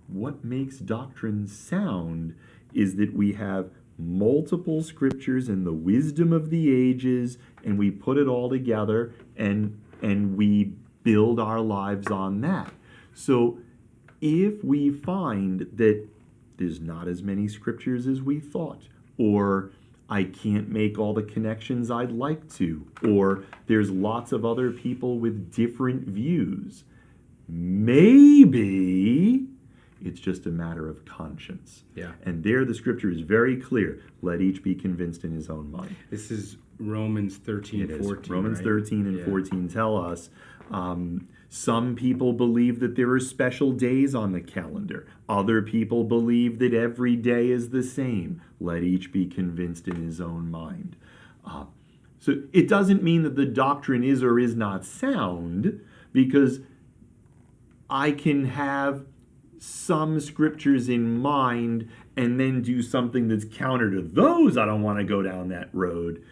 what 0.07 0.45
makes 0.45 0.79
doctrine 0.79 1.47
sound 1.47 2.35
is 2.73 2.97
that 2.97 3.13
we 3.15 3.33
have 3.33 3.71
multiple 3.99 4.83
scriptures 4.83 5.49
and 5.49 5.67
the 5.67 5.73
wisdom 5.73 6.33
of 6.33 6.51
the 6.51 6.73
ages, 6.73 7.39
and 7.65 7.79
we 7.79 7.91
put 7.91 8.19
it 8.19 8.27
all 8.27 8.49
together 8.49 9.15
and 9.37 9.79
and 10.03 10.37
we 10.37 10.73
build 11.05 11.39
our 11.39 11.61
lives 11.61 12.09
on 12.09 12.41
that. 12.41 12.73
So 13.15 13.59
if 14.21 14.65
we 14.65 14.91
find 14.91 15.69
that 15.75 16.09
there's 16.63 16.81
not 16.81 17.09
as 17.09 17.23
many 17.23 17.49
scriptures 17.49 18.07
as 18.07 18.23
we 18.23 18.39
thought, 18.39 18.83
or 19.19 19.73
I 20.09 20.23
can't 20.25 20.69
make 20.69 20.97
all 20.99 21.13
the 21.13 21.23
connections 21.25 21.91
I'd 21.91 22.13
like 22.13 22.49
to, 22.55 22.87
or 23.05 23.43
there's 23.67 23.91
lots 23.91 24.31
of 24.33 24.45
other 24.45 24.71
people 24.71 25.19
with 25.19 25.53
different 25.53 26.07
views, 26.07 26.85
maybe 27.49 29.47
it's 30.05 30.21
just 30.21 30.47
a 30.47 30.51
matter 30.51 30.89
of 30.89 31.05
conscience. 31.05 31.83
Yeah. 31.97 32.13
And 32.25 32.43
there 32.45 32.65
the 32.65 32.75
scripture 32.75 33.11
is 33.11 33.21
very 33.21 33.57
clear. 33.57 34.01
Let 34.21 34.41
each 34.41 34.63
be 34.63 34.75
convinced 34.77 35.25
in 35.25 35.33
his 35.33 35.49
own 35.51 35.71
mind. 35.71 35.97
This 36.11 36.31
is 36.31 36.57
Romans 36.79 37.37
13, 37.39 37.83
It 37.83 37.91
is. 37.91 38.07
14. 38.07 38.33
Romans 38.33 38.59
right? 38.59 38.65
13 38.65 39.07
and 39.07 39.19
Yeah. 39.19 39.25
14 39.25 39.69
tell 39.69 39.97
us 39.97 40.31
um, 40.71 41.27
some 41.55 41.95
people 41.95 42.33
believe 42.33 42.81
that 42.81 42.97
there 42.97 43.11
are 43.11 43.21
special 43.21 43.73
days 43.73 44.15
on 44.15 44.33
the 44.33 44.41
calendar. 44.41 45.07
Other 45.29 45.61
people 45.61 46.03
believe 46.03 46.59
that 46.61 46.73
every 46.73 47.15
day 47.15 47.51
is 47.51 47.69
the 47.69 47.83
same. 47.83 48.41
Let 48.59 48.83
each 48.83 49.13
be 49.13 49.27
convinced 49.27 49.87
in 49.87 49.97
his 49.97 50.19
own 50.19 50.51
mind. 50.51 50.97
Uh, 51.47 51.67
so 52.19 52.45
it 52.55 52.69
doesn't 52.69 53.03
mean 53.03 53.23
that 53.25 53.37
the 53.37 53.45
doctrine 53.45 54.03
is 54.03 54.23
or 54.23 54.39
is 54.39 54.57
not 54.57 54.87
sound 54.87 55.79
because 56.11 56.61
I 57.91 58.13
can 58.13 58.47
have 58.47 59.05
some 59.59 60.21
scriptures 60.21 60.89
in 60.89 61.19
mind 61.19 61.87
and 62.17 62.41
then 62.41 62.63
do 62.63 62.81
something 62.81 63.29
that's 63.29 63.45
counter 63.45 63.91
to 63.91 64.01
those. 64.01 64.57
I 64.57 64.65
don't 64.65 64.81
want 64.81 65.01
to 65.01 65.05
go 65.05 65.21
down 65.21 65.51
that 65.51 65.69
road. 65.75 66.25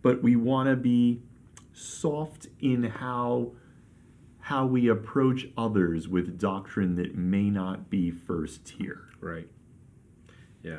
But 0.00 0.22
we 0.22 0.34
want 0.34 0.70
to 0.70 0.76
be 0.76 1.20
soft 1.74 2.46
in 2.58 2.84
how 2.84 3.52
how 4.48 4.64
we 4.64 4.88
approach 4.88 5.46
others 5.58 6.08
with 6.08 6.38
doctrine 6.38 6.96
that 6.96 7.14
may 7.14 7.50
not 7.50 7.90
be 7.90 8.10
first 8.10 8.64
tier. 8.64 9.04
Right. 9.20 9.46
Yeah. 10.62 10.78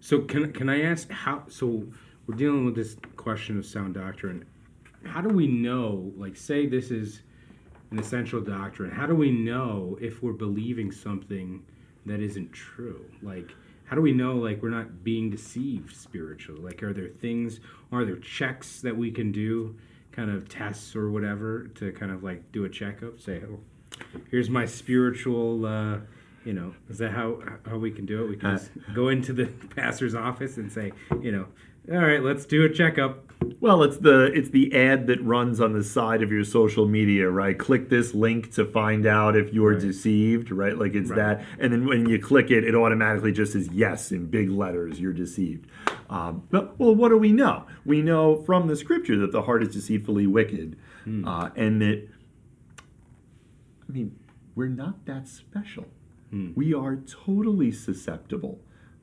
So 0.00 0.20
can 0.20 0.52
can 0.52 0.68
I 0.68 0.82
ask 0.82 1.10
how? 1.10 1.44
So 1.48 1.86
we're 2.26 2.34
dealing 2.36 2.66
with 2.66 2.74
this 2.74 2.94
question 3.16 3.56
of 3.56 3.64
sound 3.64 3.94
doctrine. 3.94 4.44
How 5.06 5.22
do 5.22 5.30
we 5.30 5.46
know? 5.46 6.12
Like, 6.14 6.36
say 6.36 6.66
this 6.66 6.90
is 6.90 7.22
an 7.90 7.98
essential 7.98 8.42
doctrine. 8.42 8.90
How 8.90 9.06
do 9.06 9.14
we 9.14 9.30
know 9.30 9.96
if 9.98 10.22
we're 10.22 10.34
believing 10.34 10.92
something 10.92 11.64
that 12.04 12.20
isn't 12.20 12.52
true? 12.52 13.06
Like, 13.22 13.50
how 13.84 13.96
do 13.96 14.02
we 14.02 14.12
know 14.12 14.34
like 14.34 14.62
we're 14.62 14.68
not 14.68 15.04
being 15.04 15.30
deceived 15.30 15.96
spiritually? 15.96 16.60
Like, 16.60 16.82
are 16.82 16.92
there 16.92 17.08
things? 17.08 17.60
Are 17.90 18.04
there 18.04 18.16
checks 18.16 18.82
that 18.82 18.94
we 18.94 19.10
can 19.10 19.32
do? 19.32 19.74
Kind 20.16 20.30
of 20.30 20.48
tests 20.48 20.96
or 20.96 21.10
whatever 21.10 21.68
to 21.74 21.92
kind 21.92 22.10
of 22.10 22.22
like 22.24 22.50
do 22.50 22.64
a 22.64 22.70
checkup. 22.70 23.20
Say, 23.20 23.42
oh, 23.46 23.60
here's 24.30 24.48
my 24.48 24.64
spiritual. 24.64 25.66
Uh, 25.66 25.98
you 26.42 26.54
know, 26.54 26.74
is 26.88 26.96
that 26.98 27.10
how 27.12 27.38
how 27.68 27.76
we 27.76 27.90
can 27.90 28.06
do 28.06 28.24
it? 28.24 28.28
We 28.30 28.36
can 28.36 28.46
Uh, 28.52 28.56
just 28.56 28.70
go 28.94 29.10
into 29.10 29.34
the 29.34 29.44
pastor's 29.76 30.14
office 30.14 30.56
and 30.56 30.72
say, 30.72 30.92
you 31.20 31.32
know, 31.32 31.46
all 31.92 31.98
right, 31.98 32.22
let's 32.22 32.46
do 32.46 32.64
a 32.64 32.70
checkup. 32.70 33.30
Well, 33.60 33.82
it's 33.82 33.98
the 33.98 34.32
it's 34.32 34.48
the 34.48 34.74
ad 34.74 35.06
that 35.08 35.22
runs 35.22 35.60
on 35.60 35.74
the 35.74 35.84
side 35.84 36.22
of 36.22 36.32
your 36.32 36.44
social 36.44 36.88
media, 36.88 37.28
right? 37.28 37.56
Click 37.58 37.90
this 37.90 38.14
link 38.14 38.52
to 38.54 38.64
find 38.64 39.04
out 39.04 39.36
if 39.36 39.52
you're 39.52 39.72
Right. 39.72 39.80
deceived, 39.82 40.50
right? 40.50 40.78
Like 40.78 40.94
it's 40.94 41.10
Right. 41.10 41.16
that, 41.40 41.44
and 41.58 41.70
then 41.74 41.84
when 41.84 42.08
you 42.08 42.18
click 42.18 42.50
it, 42.50 42.64
it 42.64 42.74
automatically 42.74 43.32
just 43.32 43.52
says 43.52 43.68
yes 43.70 44.10
in 44.12 44.26
big 44.26 44.48
letters. 44.48 44.98
You're 44.98 45.12
deceived. 45.12 45.66
Um, 46.08 46.44
but 46.50 46.78
well, 46.78 46.94
what 46.94 47.08
do 47.08 47.18
we 47.18 47.32
know? 47.32 47.66
We 47.84 48.00
know 48.02 48.42
from 48.44 48.68
the 48.68 48.76
scripture 48.76 49.16
that 49.18 49.32
the 49.32 49.42
heart 49.42 49.62
is 49.62 49.70
deceitfully 49.70 50.26
wicked, 50.26 50.76
uh, 51.26 51.50
and 51.56 51.80
that 51.82 52.08
I 53.88 53.92
mean 53.92 54.16
we're 54.54 54.68
not 54.68 55.04
that 55.06 55.28
special. 55.28 55.86
We 56.54 56.74
are 56.74 56.96
totally 56.96 57.72
susceptible 57.72 58.60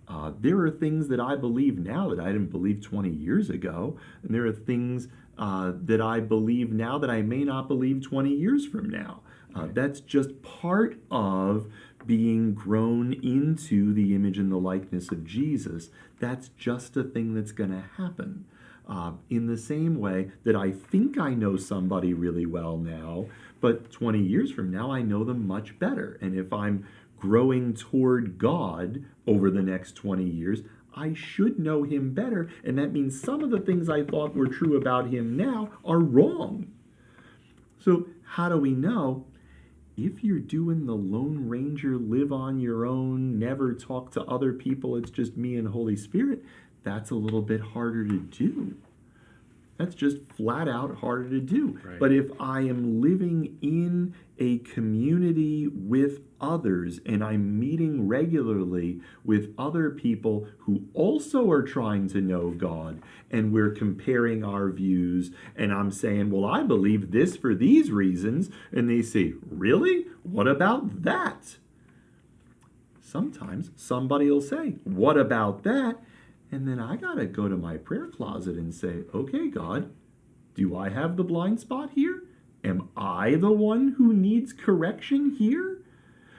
Uh, 0.07 0.33
there 0.39 0.59
are 0.59 0.69
things 0.69 1.07
that 1.07 1.19
I 1.19 1.35
believe 1.37 1.79
now 1.79 2.09
that 2.09 2.19
I 2.19 2.27
didn't 2.33 2.51
believe 2.51 2.81
20 2.81 3.09
years 3.09 3.49
ago, 3.49 3.97
and 4.21 4.35
there 4.35 4.45
are 4.45 4.51
things 4.51 5.07
uh, 5.37 5.71
that 5.85 6.01
I 6.01 6.19
believe 6.19 6.71
now 6.73 6.97
that 6.99 7.09
I 7.09 7.21
may 7.21 7.43
not 7.45 7.67
believe 7.69 8.01
20 8.01 8.29
years 8.29 8.65
from 8.67 8.89
now. 8.89 9.21
Uh, 9.55 9.67
that's 9.73 10.01
just 10.01 10.41
part 10.41 10.97
of 11.09 11.67
being 12.05 12.53
grown 12.53 13.13
into 13.13 13.93
the 13.93 14.15
image 14.15 14.37
and 14.37 14.51
the 14.51 14.57
likeness 14.57 15.11
of 15.11 15.25
Jesus. 15.25 15.89
That's 16.19 16.49
just 16.49 16.97
a 16.97 17.03
thing 17.03 17.33
that's 17.33 17.51
going 17.51 17.71
to 17.71 17.83
happen. 17.97 18.45
Uh, 18.87 19.13
in 19.29 19.47
the 19.47 19.57
same 19.57 19.97
way 19.97 20.31
that 20.43 20.55
I 20.55 20.71
think 20.71 21.17
I 21.17 21.33
know 21.33 21.55
somebody 21.55 22.13
really 22.13 22.45
well 22.45 22.77
now, 22.77 23.27
but 23.61 23.91
20 23.91 24.19
years 24.19 24.51
from 24.51 24.71
now, 24.71 24.91
I 24.91 25.01
know 25.01 25.23
them 25.23 25.47
much 25.47 25.79
better. 25.79 26.17
And 26.21 26.37
if 26.37 26.51
I'm 26.51 26.85
growing 27.17 27.73
toward 27.73 28.37
God 28.37 29.05
over 29.25 29.49
the 29.49 29.61
next 29.61 29.93
20 29.93 30.25
years, 30.25 30.63
I 30.95 31.13
should 31.13 31.59
know 31.59 31.83
him 31.83 32.13
better. 32.13 32.49
And 32.63 32.77
that 32.77 32.91
means 32.91 33.19
some 33.19 33.41
of 33.41 33.49
the 33.49 33.59
things 33.59 33.89
I 33.89 34.03
thought 34.03 34.35
were 34.35 34.47
true 34.47 34.75
about 34.75 35.07
him 35.07 35.37
now 35.37 35.69
are 35.85 35.99
wrong. 35.99 36.67
So, 37.79 38.07
how 38.23 38.49
do 38.49 38.57
we 38.57 38.71
know? 38.71 39.25
If 39.95 40.23
you're 40.23 40.39
doing 40.39 40.87
the 40.87 40.95
Lone 40.95 41.47
Ranger, 41.47 41.97
live 41.97 42.31
on 42.31 42.59
your 42.59 42.83
own, 42.83 43.37
never 43.37 43.75
talk 43.75 44.11
to 44.13 44.23
other 44.23 44.51
people, 44.51 44.95
it's 44.95 45.11
just 45.11 45.37
me 45.37 45.55
and 45.55 45.67
Holy 45.67 45.95
Spirit, 45.95 46.43
that's 46.83 47.11
a 47.11 47.15
little 47.15 47.43
bit 47.43 47.61
harder 47.61 48.03
to 48.07 48.17
do. 48.17 48.75
That's 49.77 49.95
just 49.95 50.17
flat 50.37 50.67
out 50.67 50.97
harder 50.97 51.29
to 51.29 51.39
do. 51.39 51.79
Right. 51.83 51.99
But 51.99 52.11
if 52.11 52.29
I 52.39 52.61
am 52.61 53.01
living 53.01 53.57
in 53.61 54.13
a 54.37 54.59
community 54.59 55.67
with 55.67 56.21
others 56.39 56.99
and 57.05 57.23
I'm 57.23 57.59
meeting 57.59 58.07
regularly 58.07 59.01
with 59.23 59.53
other 59.57 59.89
people 59.89 60.47
who 60.59 60.85
also 60.93 61.49
are 61.49 61.63
trying 61.63 62.07
to 62.09 62.21
know 62.21 62.51
God 62.51 63.01
and 63.31 63.51
we're 63.51 63.71
comparing 63.71 64.43
our 64.43 64.69
views 64.69 65.31
and 65.55 65.73
I'm 65.73 65.91
saying, 65.91 66.29
well, 66.29 66.45
I 66.45 66.63
believe 66.63 67.11
this 67.11 67.35
for 67.35 67.55
these 67.55 67.91
reasons. 67.91 68.49
And 68.71 68.89
they 68.89 69.01
say, 69.01 69.33
really? 69.49 70.05
What 70.23 70.47
about 70.47 71.01
that? 71.03 71.57
Sometimes 73.01 73.71
somebody 73.75 74.29
will 74.29 74.41
say, 74.41 74.75
what 74.83 75.17
about 75.17 75.63
that? 75.63 75.97
And 76.53 76.67
then 76.67 76.79
I 76.79 76.97
got 76.97 77.15
to 77.15 77.25
go 77.25 77.49
to 77.49 77.57
my 77.57 77.77
prayer 77.77 78.05
closet 78.05 78.57
and 78.57 78.71
say, 78.75 79.05
okay, 79.11 79.47
God, 79.47 79.91
do 80.53 80.77
I 80.77 80.89
have 80.89 81.17
the 81.17 81.23
blind 81.23 81.59
spot 81.59 81.89
here? 81.95 82.25
Am 82.63 82.89
I 82.95 83.33
the 83.33 83.51
one 83.51 83.95
who 83.97 84.13
needs 84.13 84.53
correction 84.53 85.31
here? 85.31 85.81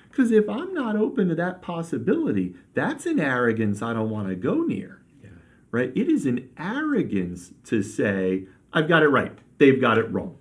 Because 0.08 0.30
if 0.30 0.48
I'm 0.48 0.72
not 0.72 0.94
open 0.94 1.30
to 1.30 1.34
that 1.34 1.62
possibility, 1.62 2.54
that's 2.74 3.06
an 3.06 3.18
arrogance 3.18 3.82
I 3.82 3.92
don't 3.92 4.08
want 4.08 4.28
to 4.28 4.36
go 4.36 4.62
near. 4.62 5.02
Yeah. 5.20 5.30
Right? 5.72 5.92
It 5.96 6.08
is 6.08 6.26
an 6.26 6.48
arrogance 6.56 7.50
to 7.64 7.82
say, 7.82 8.44
I've 8.72 8.86
got 8.86 9.02
it 9.02 9.08
right, 9.08 9.36
they've 9.58 9.80
got 9.80 9.98
it 9.98 10.12
wrong. 10.12 10.38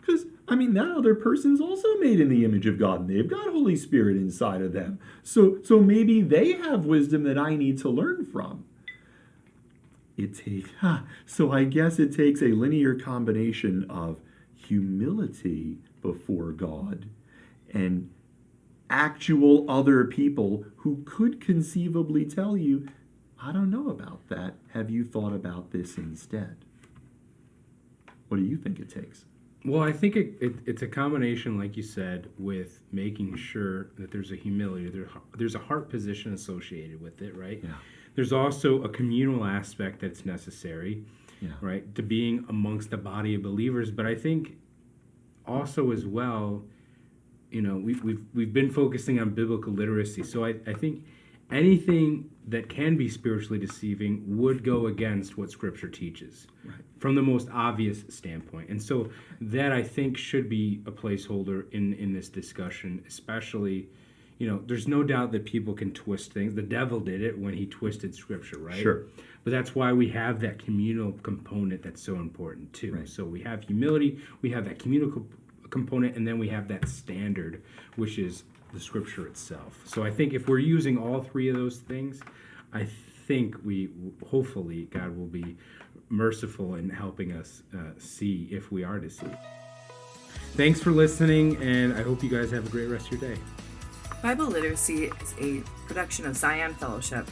Because, 0.00 0.24
I 0.48 0.56
mean, 0.56 0.74
that 0.74 0.90
other 0.90 1.14
person's 1.14 1.60
also 1.60 1.94
made 1.98 2.18
in 2.18 2.28
the 2.28 2.44
image 2.44 2.66
of 2.66 2.76
God 2.76 3.02
and 3.02 3.08
they've 3.08 3.30
got 3.30 3.52
Holy 3.52 3.76
Spirit 3.76 4.16
inside 4.16 4.62
of 4.62 4.72
them. 4.72 4.98
So, 5.22 5.58
so 5.62 5.78
maybe 5.78 6.22
they 6.22 6.54
have 6.54 6.86
wisdom 6.86 7.22
that 7.22 7.38
I 7.38 7.54
need 7.54 7.78
to 7.78 7.88
learn 7.88 8.26
from 8.26 8.64
it 10.16 10.36
takes, 10.36 10.70
huh, 10.80 11.00
so 11.26 11.52
I 11.52 11.64
guess 11.64 11.98
it 11.98 12.14
takes 12.14 12.42
a 12.42 12.48
linear 12.48 12.94
combination 12.94 13.86
of 13.90 14.20
humility 14.54 15.78
before 16.02 16.52
God 16.52 17.08
and 17.72 18.10
actual 18.88 19.70
other 19.70 20.04
people 20.04 20.64
who 20.76 21.02
could 21.04 21.40
conceivably 21.40 22.24
tell 22.24 22.56
you, 22.56 22.88
I 23.42 23.52
don't 23.52 23.70
know 23.70 23.88
about 23.88 24.28
that. 24.28 24.54
Have 24.74 24.90
you 24.90 25.04
thought 25.04 25.32
about 25.32 25.70
this 25.70 25.96
instead? 25.96 26.56
What 28.28 28.36
do 28.36 28.42
you 28.42 28.56
think 28.56 28.78
it 28.78 28.90
takes? 28.90 29.24
Well, 29.64 29.82
I 29.82 29.92
think 29.92 30.16
it, 30.16 30.34
it, 30.40 30.54
it's 30.66 30.82
a 30.82 30.86
combination, 30.86 31.58
like 31.58 31.76
you 31.76 31.82
said, 31.82 32.30
with 32.38 32.80
making 32.92 33.36
sure 33.36 33.90
that 33.98 34.10
there's 34.10 34.32
a 34.32 34.36
humility, 34.36 34.88
there, 34.88 35.08
there's 35.36 35.54
a 35.54 35.58
heart 35.58 35.90
position 35.90 36.32
associated 36.32 37.00
with 37.00 37.20
it, 37.20 37.36
right? 37.36 37.60
Yeah. 37.62 37.74
There's 38.14 38.32
also 38.32 38.82
a 38.82 38.88
communal 38.88 39.44
aspect 39.44 40.00
that's 40.00 40.26
necessary, 40.26 41.04
yeah. 41.40 41.50
right, 41.60 41.94
to 41.94 42.02
being 42.02 42.44
amongst 42.48 42.90
the 42.90 42.96
body 42.96 43.34
of 43.34 43.42
believers. 43.42 43.90
But 43.90 44.06
I 44.06 44.14
think 44.14 44.56
also 45.46 45.92
as 45.92 46.06
well, 46.06 46.64
you 47.50 47.62
know, 47.62 47.76
we've, 47.76 48.02
we've, 48.04 48.24
we've 48.34 48.52
been 48.52 48.70
focusing 48.70 49.20
on 49.20 49.30
biblical 49.30 49.72
literacy. 49.72 50.22
So 50.22 50.44
I, 50.44 50.54
I 50.66 50.72
think 50.72 51.04
anything 51.50 52.30
that 52.48 52.68
can 52.68 52.96
be 52.96 53.08
spiritually 53.08 53.58
deceiving 53.58 54.22
would 54.26 54.64
go 54.64 54.86
against 54.86 55.36
what 55.36 55.50
Scripture 55.50 55.88
teaches 55.88 56.46
right. 56.64 56.76
from 56.98 57.14
the 57.14 57.22
most 57.22 57.48
obvious 57.52 58.04
standpoint. 58.08 58.68
And 58.70 58.82
so 58.82 59.10
that 59.40 59.72
I 59.72 59.82
think 59.82 60.16
should 60.16 60.48
be 60.48 60.82
a 60.86 60.90
placeholder 60.90 61.72
in, 61.72 61.94
in 61.94 62.12
this 62.12 62.28
discussion, 62.28 63.02
especially 63.06 63.88
you 64.40 64.48
know, 64.48 64.62
there's 64.66 64.88
no 64.88 65.02
doubt 65.02 65.32
that 65.32 65.44
people 65.44 65.74
can 65.74 65.92
twist 65.92 66.32
things. 66.32 66.54
The 66.54 66.62
devil 66.62 66.98
did 66.98 67.20
it 67.20 67.38
when 67.38 67.52
he 67.52 67.66
twisted 67.66 68.14
scripture, 68.14 68.58
right? 68.58 68.80
Sure. 68.80 69.04
But 69.44 69.50
that's 69.50 69.74
why 69.74 69.92
we 69.92 70.08
have 70.08 70.40
that 70.40 70.64
communal 70.64 71.12
component 71.12 71.82
that's 71.82 72.02
so 72.02 72.14
important 72.14 72.72
too. 72.72 72.94
Right. 72.94 73.08
So 73.08 73.22
we 73.22 73.42
have 73.42 73.64
humility, 73.64 74.18
we 74.40 74.50
have 74.50 74.64
that 74.64 74.78
communal 74.78 75.26
component, 75.68 76.16
and 76.16 76.26
then 76.26 76.38
we 76.38 76.48
have 76.48 76.68
that 76.68 76.88
standard, 76.88 77.62
which 77.96 78.18
is 78.18 78.44
the 78.72 78.80
scripture 78.80 79.26
itself. 79.26 79.78
So 79.84 80.04
I 80.04 80.10
think 80.10 80.32
if 80.32 80.48
we're 80.48 80.58
using 80.58 80.96
all 80.96 81.20
three 81.20 81.50
of 81.50 81.56
those 81.56 81.76
things, 81.76 82.20
I 82.72 82.88
think 83.26 83.56
we 83.62 83.90
hopefully 84.26 84.88
God 84.90 85.18
will 85.18 85.26
be 85.26 85.58
merciful 86.08 86.76
in 86.76 86.88
helping 86.88 87.32
us 87.32 87.62
uh, 87.74 87.90
see 87.98 88.48
if 88.50 88.72
we 88.72 88.84
are 88.84 88.98
deceived. 88.98 89.36
Thanks 90.54 90.80
for 90.80 90.92
listening, 90.92 91.56
and 91.62 91.92
I 91.92 92.02
hope 92.02 92.22
you 92.22 92.30
guys 92.30 92.50
have 92.52 92.66
a 92.66 92.70
great 92.70 92.86
rest 92.86 93.12
of 93.12 93.20
your 93.20 93.34
day. 93.34 93.40
Bible 94.22 94.48
Literacy 94.48 95.10
is 95.22 95.34
a 95.40 95.62
production 95.86 96.26
of 96.26 96.36
Zion 96.36 96.74
Fellowship, 96.74 97.26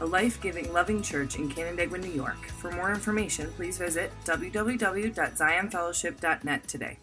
a 0.00 0.06
life 0.06 0.40
giving, 0.40 0.72
loving 0.72 1.00
church 1.00 1.36
in 1.36 1.48
Canandaigua, 1.48 1.98
New 1.98 2.10
York. 2.10 2.44
For 2.58 2.72
more 2.72 2.90
information, 2.90 3.52
please 3.52 3.78
visit 3.78 4.10
www.zionfellowship.net 4.24 6.66
today. 6.66 6.98